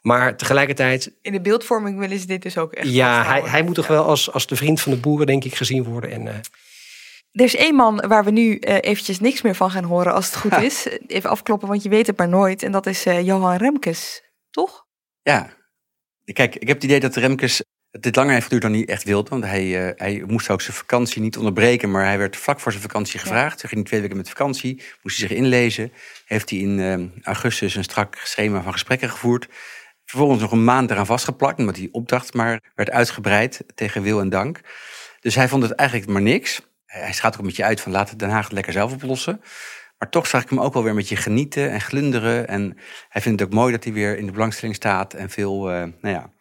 [0.01, 1.11] Maar tegelijkertijd.
[1.21, 2.93] In de beeldvorming willen ze dit dus ook echt.
[2.93, 5.55] Ja, hij, hij moet toch wel als, als de vriend van de boeren, denk ik,
[5.55, 6.11] gezien worden.
[6.11, 6.33] En, uh...
[7.31, 10.25] Er is één man waar we nu uh, eventjes niks meer van gaan horen, als
[10.25, 10.87] het goed is.
[11.07, 12.63] Even afkloppen, want je weet het maar nooit.
[12.63, 14.85] En dat is uh, Johan Remkes, toch?
[15.21, 15.49] Ja.
[16.33, 17.63] Kijk, ik heb het idee dat Remkes
[17.99, 19.29] dit langer heeft geduurd dan hij echt wilde.
[19.29, 21.91] Want hij, uh, hij moest ook zijn vakantie niet onderbreken.
[21.91, 23.61] Maar hij werd vlak voor zijn vakantie gevraagd.
[23.61, 24.75] Hij ging twee weken met vakantie.
[25.01, 25.91] Moest hij zich inlezen.
[26.25, 29.47] Heeft hij in uh, augustus een strak schema van gesprekken gevoerd.
[30.05, 31.59] Vervolgens nog een maand eraan vastgeplakt.
[31.59, 34.59] Omdat die opdracht maar werd uitgebreid tegen wil en dank.
[35.19, 36.61] Dus hij vond het eigenlijk maar niks.
[36.85, 39.41] Hij schaadt ook een beetje uit van laten Den Haag het lekker zelf oplossen.
[39.97, 42.47] Maar toch zag ik hem ook wel weer een beetje genieten en glunderen.
[42.47, 42.77] En
[43.09, 45.13] hij vindt het ook mooi dat hij weer in de belangstelling staat.
[45.13, 46.31] En veel, uh, nou ja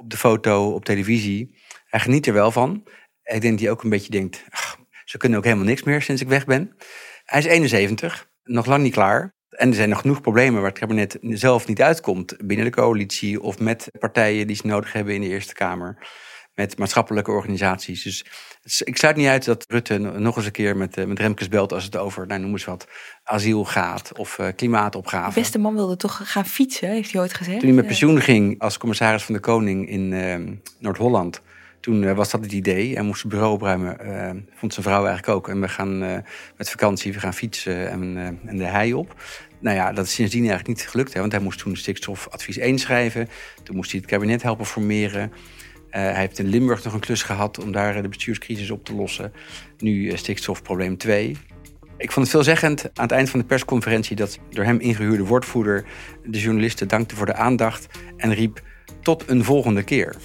[0.00, 1.58] op de foto, op televisie.
[1.86, 2.84] Hij geniet er wel van.
[3.22, 6.02] Ik denk dat hij ook een beetje denkt, ach, ze kunnen ook helemaal niks meer
[6.02, 6.76] sinds ik weg ben.
[7.24, 9.34] Hij is 71, nog lang niet klaar.
[9.48, 12.36] En er zijn nog genoeg problemen waar het kabinet zelf niet uitkomt.
[12.46, 16.08] Binnen de coalitie of met partijen die ze nodig hebben in de Eerste Kamer.
[16.54, 18.02] Met maatschappelijke organisaties.
[18.02, 21.48] Dus ik sluit niet uit dat Rutte nog eens een keer met, eh, met Remkes
[21.48, 22.88] belt als het over, nou, noem eens wat,
[23.24, 25.34] asiel gaat of uh, klimaatopgave.
[25.34, 27.58] De beste man wilde toch gaan fietsen, heeft hij ooit gezegd?
[27.58, 30.36] Toen hij met pensioen ging als commissaris van de Koning in uh,
[30.78, 31.42] Noord-Holland,
[31.80, 32.96] toen uh, was dat het idee.
[32.96, 33.96] En moest het bureau opruimen,
[34.54, 35.48] vond zijn vrouw eigenlijk ook.
[35.48, 35.98] En we gaan
[36.56, 39.14] met vakantie, we gaan fietsen en, en de hei op.
[39.60, 41.12] Nou ja, dat is sindsdien eigenlijk niet gelukt.
[41.12, 43.28] Hè, want hij moest toen stikstofadvies 1 schrijven.
[43.62, 45.32] Toen moest hij het kabinet helpen formeren.
[45.90, 48.94] Uh, hij heeft in Limburg nog een klus gehad om daar de bestuurscrisis op te
[48.94, 49.32] lossen.
[49.78, 51.36] Nu uh, stikstofprobleem 2.
[51.96, 55.84] Ik vond het veelzeggend aan het eind van de persconferentie dat door hem ingehuurde woordvoerder
[56.24, 57.86] de journalisten dankte voor de aandacht
[58.16, 58.62] en riep
[59.02, 60.16] tot een volgende keer.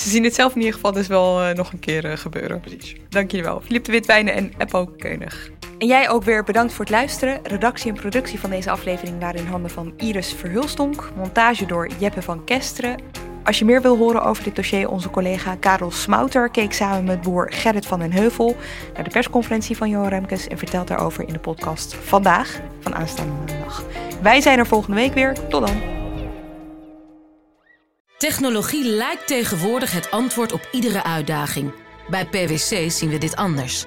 [0.00, 2.60] Ze zien het zelf in ieder geval dus wel uh, nog een keer gebeuren.
[2.60, 2.94] Precies.
[3.08, 3.60] Dank jullie wel.
[3.60, 5.50] Filip de Witwijnen en Eppo Keunig.
[5.80, 7.40] En jij ook weer bedankt voor het luisteren.
[7.42, 11.10] Redactie en productie van deze aflevering waren in handen van Iris Verhulstonk.
[11.16, 13.00] Montage door Jeppe van Kesteren.
[13.44, 17.20] Als je meer wil horen over dit dossier, onze collega Karel Smouter keek samen met
[17.20, 18.56] boer Gerrit van den Heuvel
[18.94, 23.32] naar de persconferentie van Johan Remkes en vertelt daarover in de podcast Vandaag van aanstaande
[23.32, 23.84] maandag.
[24.22, 25.34] Wij zijn er volgende week weer.
[25.48, 25.82] Tot dan.
[28.18, 31.72] Technologie lijkt tegenwoordig het antwoord op iedere uitdaging.
[32.08, 33.86] Bij PwC zien we dit anders.